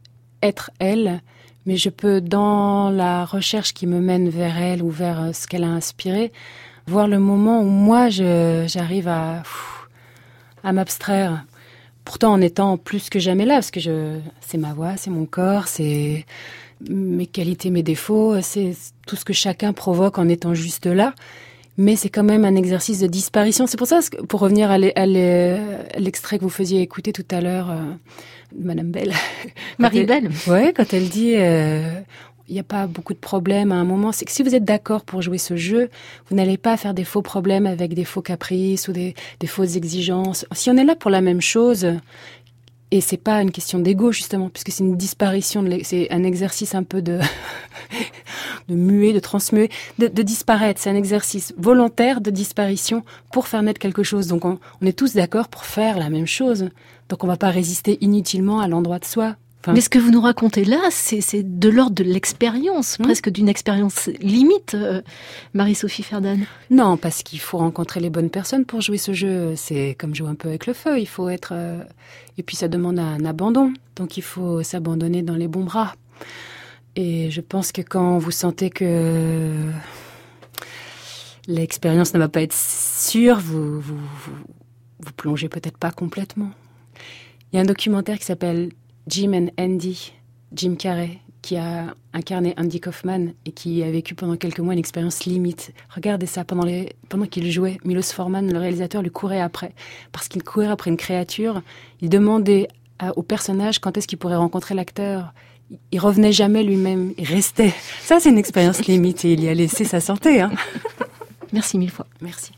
être 0.42 0.70
elle 0.78 1.20
mais 1.66 1.76
je 1.76 1.90
peux, 1.90 2.20
dans 2.20 2.90
la 2.90 3.24
recherche 3.24 3.72
qui 3.72 3.86
me 3.86 4.00
mène 4.00 4.28
vers 4.28 4.58
elle 4.58 4.82
ou 4.82 4.90
vers 4.90 5.20
euh, 5.22 5.32
ce 5.32 5.46
qu'elle 5.46 5.64
a 5.64 5.68
inspiré, 5.68 6.32
voir 6.86 7.06
le 7.06 7.18
moment 7.18 7.60
où 7.60 7.68
moi 7.68 8.08
j'arrive 8.08 9.08
à, 9.08 9.42
à 10.64 10.72
m'abstraire. 10.72 11.44
Pourtant 12.04 12.32
en 12.32 12.40
étant 12.40 12.78
plus 12.78 13.10
que 13.10 13.20
jamais 13.20 13.44
là, 13.44 13.54
parce 13.54 13.70
que 13.70 13.78
je, 13.78 14.18
c'est 14.40 14.58
ma 14.58 14.74
voix, 14.74 14.96
c'est 14.96 15.10
mon 15.10 15.24
corps, 15.24 15.68
c'est 15.68 16.26
mes 16.90 17.26
qualités, 17.26 17.70
mes 17.70 17.84
défauts, 17.84 18.40
c'est 18.40 18.74
tout 19.06 19.14
ce 19.14 19.24
que 19.24 19.32
chacun 19.32 19.72
provoque 19.72 20.18
en 20.18 20.28
étant 20.28 20.52
juste 20.52 20.86
là. 20.86 21.14
Mais 21.78 21.96
c'est 21.96 22.10
quand 22.10 22.22
même 22.22 22.44
un 22.44 22.54
exercice 22.54 23.00
de 23.00 23.06
disparition. 23.06 23.66
C'est 23.66 23.78
pour 23.78 23.86
ça, 23.86 24.00
pour 24.28 24.40
revenir 24.40 24.70
à 24.70 24.78
l'extrait 24.78 26.38
que 26.38 26.42
vous 26.42 26.50
faisiez 26.50 26.82
écouter 26.82 27.12
tout 27.12 27.24
à 27.30 27.40
l'heure, 27.40 27.70
euh, 27.70 27.92
Madame 28.58 28.90
Belle. 28.90 29.12
Marie 29.78 30.04
Belle. 30.04 30.30
Ouais, 30.46 30.72
quand 30.76 30.92
elle 30.92 31.08
dit 31.08 31.34
euh, 31.36 32.00
il 32.48 32.54
n'y 32.54 32.60
a 32.60 32.64
pas 32.64 32.86
beaucoup 32.86 33.14
de 33.14 33.18
problèmes 33.18 33.72
à 33.72 33.76
un 33.76 33.84
moment, 33.84 34.12
c'est 34.12 34.26
que 34.26 34.30
si 34.30 34.42
vous 34.42 34.54
êtes 34.54 34.64
d'accord 34.64 35.04
pour 35.04 35.22
jouer 35.22 35.38
ce 35.38 35.56
jeu, 35.56 35.88
vous 36.28 36.36
n'allez 36.36 36.58
pas 36.58 36.76
faire 36.76 36.92
des 36.92 37.04
faux 37.04 37.22
problèmes 37.22 37.66
avec 37.66 37.94
des 37.94 38.04
faux 38.04 38.20
caprices 38.20 38.88
ou 38.88 38.92
des, 38.92 39.14
des 39.40 39.46
fausses 39.46 39.76
exigences. 39.76 40.44
Si 40.52 40.68
on 40.68 40.76
est 40.76 40.84
là 40.84 40.94
pour 40.94 41.10
la 41.10 41.22
même 41.22 41.40
chose, 41.40 41.86
et 42.92 43.00
c'est 43.00 43.16
pas 43.16 43.40
une 43.40 43.50
question 43.50 43.78
d'ego 43.78 44.12
justement, 44.12 44.50
puisque 44.50 44.70
c'est 44.70 44.84
une 44.84 44.98
disparition, 44.98 45.64
c'est 45.82 46.12
un 46.12 46.24
exercice 46.24 46.74
un 46.74 46.82
peu 46.82 47.00
de 47.00 47.18
de 48.68 48.74
muer, 48.74 49.14
de 49.14 49.18
transmuer, 49.18 49.70
de, 49.98 50.08
disparaître. 50.22 50.78
C'est 50.78 50.90
un 50.90 50.94
exercice 50.94 51.54
volontaire 51.56 52.20
de 52.20 52.30
disparition 52.30 53.02
pour 53.32 53.48
faire 53.48 53.62
naître 53.62 53.80
quelque 53.80 54.02
chose. 54.02 54.26
Donc 54.26 54.44
on, 54.44 54.58
on 54.82 54.86
est 54.86 54.96
tous 54.96 55.14
d'accord 55.14 55.48
pour 55.48 55.64
faire 55.64 55.98
la 55.98 56.10
même 56.10 56.26
chose. 56.26 56.68
Donc 57.08 57.24
on 57.24 57.26
va 57.26 57.38
pas 57.38 57.48
résister 57.48 57.96
inutilement 58.02 58.60
à 58.60 58.68
l'endroit 58.68 58.98
de 58.98 59.06
soi. 59.06 59.36
Enfin, 59.62 59.74
Mais 59.74 59.80
ce 59.80 59.88
que 59.88 60.00
vous 60.00 60.10
nous 60.10 60.20
racontez 60.20 60.64
là, 60.64 60.80
c'est 60.90 61.42
de 61.44 61.68
l'ordre 61.68 61.94
de 61.94 62.02
l'expérience, 62.02 62.98
mmh. 62.98 63.02
presque 63.04 63.30
d'une 63.30 63.48
expérience 63.48 64.08
limite, 64.20 64.74
euh, 64.74 65.02
Marie-Sophie 65.54 66.02
Ferdan. 66.02 66.38
Non, 66.70 66.96
parce 66.96 67.22
qu'il 67.22 67.38
faut 67.38 67.58
rencontrer 67.58 68.00
les 68.00 68.10
bonnes 68.10 68.30
personnes 68.30 68.64
pour 68.64 68.80
jouer 68.80 68.98
ce 68.98 69.12
jeu. 69.12 69.54
C'est 69.54 69.94
comme 69.96 70.16
jouer 70.16 70.30
un 70.30 70.34
peu 70.34 70.48
avec 70.48 70.66
le 70.66 70.72
feu. 70.72 70.98
Il 70.98 71.06
faut 71.06 71.28
être. 71.28 71.52
Euh... 71.52 71.80
Et 72.38 72.42
puis 72.42 72.56
ça 72.56 72.66
demande 72.66 72.98
un 72.98 73.24
abandon. 73.24 73.72
Donc 73.94 74.16
il 74.16 74.22
faut 74.22 74.64
s'abandonner 74.64 75.22
dans 75.22 75.36
les 75.36 75.46
bons 75.46 75.64
bras. 75.64 75.94
Et 76.96 77.30
je 77.30 77.40
pense 77.40 77.70
que 77.70 77.82
quand 77.82 78.18
vous 78.18 78.32
sentez 78.32 78.68
que 78.68 79.52
l'expérience 81.46 82.14
ne 82.14 82.18
va 82.18 82.28
pas 82.28 82.42
être 82.42 82.52
sûre, 82.52 83.38
vous, 83.38 83.80
vous, 83.80 83.96
vous, 83.96 84.36
vous 84.98 85.12
plongez 85.12 85.48
peut-être 85.48 85.78
pas 85.78 85.92
complètement. 85.92 86.50
Il 87.52 87.56
y 87.56 87.58
a 87.58 87.62
un 87.62 87.66
documentaire 87.66 88.18
qui 88.18 88.24
s'appelle 88.24 88.70
Jim 89.06 89.32
and 89.34 89.48
Andy, 89.58 90.12
Jim 90.54 90.76
Carrey, 90.76 91.18
qui 91.42 91.56
a 91.56 91.94
incarné 92.12 92.54
Andy 92.56 92.80
Kaufman 92.80 93.32
et 93.44 93.50
qui 93.50 93.82
a 93.82 93.90
vécu 93.90 94.14
pendant 94.14 94.36
quelques 94.36 94.60
mois 94.60 94.74
une 94.74 94.78
expérience 94.78 95.24
limite. 95.24 95.72
Regardez 95.94 96.26
ça, 96.26 96.44
pendant, 96.44 96.64
les, 96.64 96.90
pendant 97.08 97.26
qu'il 97.26 97.50
jouait, 97.50 97.78
Milos 97.84 98.12
Forman, 98.12 98.50
le 98.50 98.58
réalisateur, 98.58 99.02
lui 99.02 99.10
courait 99.10 99.40
après. 99.40 99.74
Parce 100.12 100.28
qu'il 100.28 100.44
courait 100.44 100.68
après 100.68 100.90
une 100.90 100.96
créature, 100.96 101.62
il 102.00 102.08
demandait 102.08 102.68
à, 103.00 103.16
au 103.18 103.22
personnage 103.22 103.80
quand 103.80 103.96
est-ce 103.96 104.06
qu'il 104.06 104.18
pourrait 104.18 104.36
rencontrer 104.36 104.74
l'acteur. 104.74 105.34
Il 105.90 105.98
revenait 105.98 106.32
jamais 106.32 106.62
lui-même, 106.62 107.12
il 107.18 107.24
restait. 107.24 107.74
Ça, 108.02 108.20
c'est 108.20 108.28
une 108.28 108.38
expérience 108.38 108.84
limite 108.86 109.24
et 109.24 109.32
il 109.32 109.42
y 109.42 109.48
a 109.48 109.54
laissé 109.54 109.84
sa 109.84 110.00
santé. 110.00 110.40
Hein. 110.40 110.52
Merci 111.52 111.76
mille 111.76 111.90
fois. 111.90 112.06
Merci. 112.20 112.52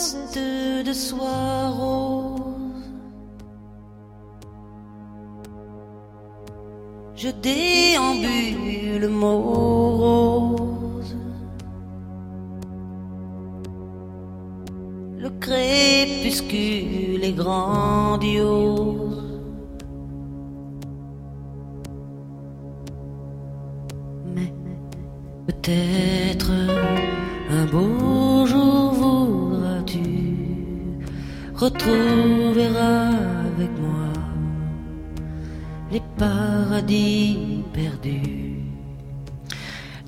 De 0.00 0.92
soie 0.94 1.68
rose. 1.68 2.40
Je 7.14 7.28
déambule 7.28 9.08
morose. 9.08 11.16
Le 15.18 15.28
crépuscule 15.38 17.22
est 17.22 17.32
grandiose. 17.32 19.22
Mais 24.34 24.50
peut-être 25.46 26.52
un 27.50 27.66
beau 27.66 28.09
retrouvera 31.60 33.08
avec 33.52 33.72
moi 33.78 34.08
les 35.92 36.02
paradis 36.16 37.62
perdus. 37.74 38.39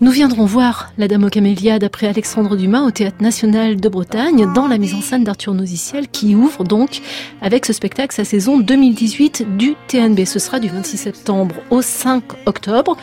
Nous 0.03 0.11
viendrons 0.11 0.47
voir 0.47 0.91
La 0.99 1.07
Dame 1.07 1.23
aux 1.23 1.29
Camélias 1.29 1.79
d'après 1.79 2.09
Alexandre 2.09 2.57
Dumas 2.57 2.83
au 2.83 2.91
Théâtre 2.91 3.19
National 3.21 3.77
de 3.77 3.89
Bretagne 3.89 4.53
dans 4.53 4.67
la 4.67 4.77
mise 4.77 4.95
en 4.95 5.01
scène 5.01 5.23
d'Arthur 5.23 5.55
Noziciel 5.55 6.09
qui 6.09 6.35
ouvre 6.35 6.65
donc 6.65 7.01
avec 7.41 7.65
ce 7.65 7.73
spectacle 7.73 8.13
sa 8.13 8.25
saison 8.25 8.59
2018 8.59 9.57
du 9.57 9.77
TNB. 9.87 10.25
Ce 10.25 10.41
sera 10.41 10.59
du 10.59 10.67
26 10.67 10.97
septembre 10.97 11.55
au 11.71 11.83
5 11.83 12.25
octobre. 12.47 12.97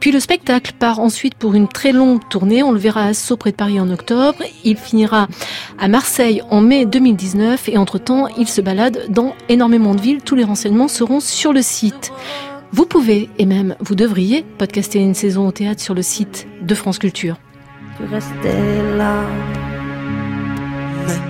Puis 0.00 0.10
le 0.10 0.18
spectacle 0.18 0.72
part 0.76 0.98
ensuite 0.98 1.36
pour 1.36 1.54
une 1.54 1.68
très 1.68 1.92
longue 1.92 2.28
tournée. 2.28 2.64
On 2.64 2.72
le 2.72 2.80
verra 2.80 3.04
à 3.04 3.14
Sceaux 3.14 3.36
près 3.36 3.52
de 3.52 3.56
Paris 3.56 3.78
en 3.78 3.88
octobre. 3.88 4.42
Il 4.64 4.76
finira 4.76 5.28
à 5.78 5.86
Marseille 5.86 6.42
en 6.50 6.60
mai 6.62 6.84
2019 6.84 7.68
et 7.68 7.78
entre-temps 7.78 8.26
il 8.26 8.48
se 8.48 8.60
balade 8.60 9.04
dans 9.08 9.36
énormément 9.48 9.94
de 9.94 10.00
villes. 10.00 10.20
Tous 10.24 10.34
les 10.34 10.42
renseignements 10.42 10.88
seront 10.88 11.20
sur 11.20 11.52
le 11.52 11.62
site. 11.62 12.10
Vous 12.72 12.86
pouvez, 12.86 13.28
et 13.38 13.46
même 13.46 13.74
vous 13.80 13.94
devriez, 13.94 14.44
podcaster 14.58 15.00
une 15.00 15.14
saison 15.14 15.48
au 15.48 15.52
théâtre 15.52 15.80
sur 15.80 15.94
le 15.94 16.02
site 16.02 16.46
de 16.62 16.74
France 16.74 16.98
Culture. 16.98 17.36
Tu 17.96 18.04
restais 18.04 18.96
là. 18.96 19.24
Mais 21.06 21.20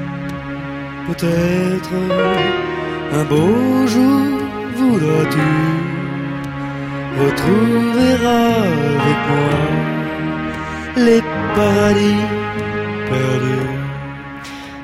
peut-être 1.07 1.90
un 3.12 3.24
beau 3.24 3.87
jour 3.87 4.40
voudras-tu 4.76 5.90
retrouver 7.20 8.12
avec 8.26 9.20
moi 9.29 9.90
les 10.96 11.22
paradis 11.55 12.26
perdus. 13.09 13.80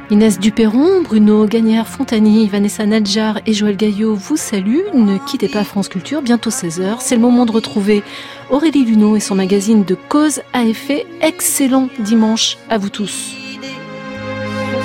Inès 0.08 0.38
Duperron, 0.38 1.02
Bruno 1.02 1.46
Gagnère-Fontani, 1.46 2.46
Vanessa 2.46 2.86
Nadjar 2.86 3.40
et 3.44 3.52
Joël 3.52 3.76
Gaillot 3.76 4.14
vous 4.14 4.36
saluent. 4.36 4.84
Ne 4.94 5.18
quittez 5.18 5.48
pas 5.48 5.64
France 5.64 5.88
Culture, 5.88 6.22
bientôt 6.22 6.50
16h. 6.50 6.98
C'est 7.00 7.16
le 7.16 7.20
moment 7.20 7.44
de 7.44 7.50
retrouver 7.50 8.04
Aurélie 8.48 8.84
Luneau 8.84 9.16
et 9.16 9.20
son 9.20 9.34
magazine 9.34 9.82
de 9.82 9.96
cause 9.96 10.42
à 10.52 10.62
effet. 10.62 11.06
Excellent 11.22 11.88
dimanche 11.98 12.56
à 12.70 12.78
vous 12.78 12.88
tous. 12.88 13.34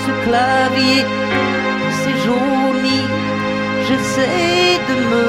Ce 0.05 0.27
clavier, 0.27 1.03
c'est 2.01 2.17
joli. 2.25 3.01
J'essaie 3.87 4.79
de 4.89 4.95
me 5.11 5.23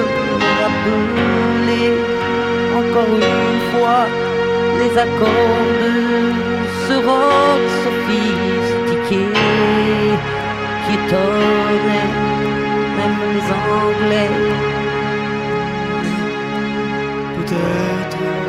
rappeler 0.63 1.93
encore 2.79 3.15
une 3.15 3.61
fois 3.73 4.07
les 4.79 4.99
accords 4.99 5.67
de 5.83 5.93
ce 6.89 6.95
rock 6.95 7.63
sophistiqué 7.85 8.62
qui 10.85 10.95
étonnait 10.95 12.11
même 12.97 13.19
les 13.35 13.47
Anglais. 13.53 14.31
Peut-être 17.37 18.42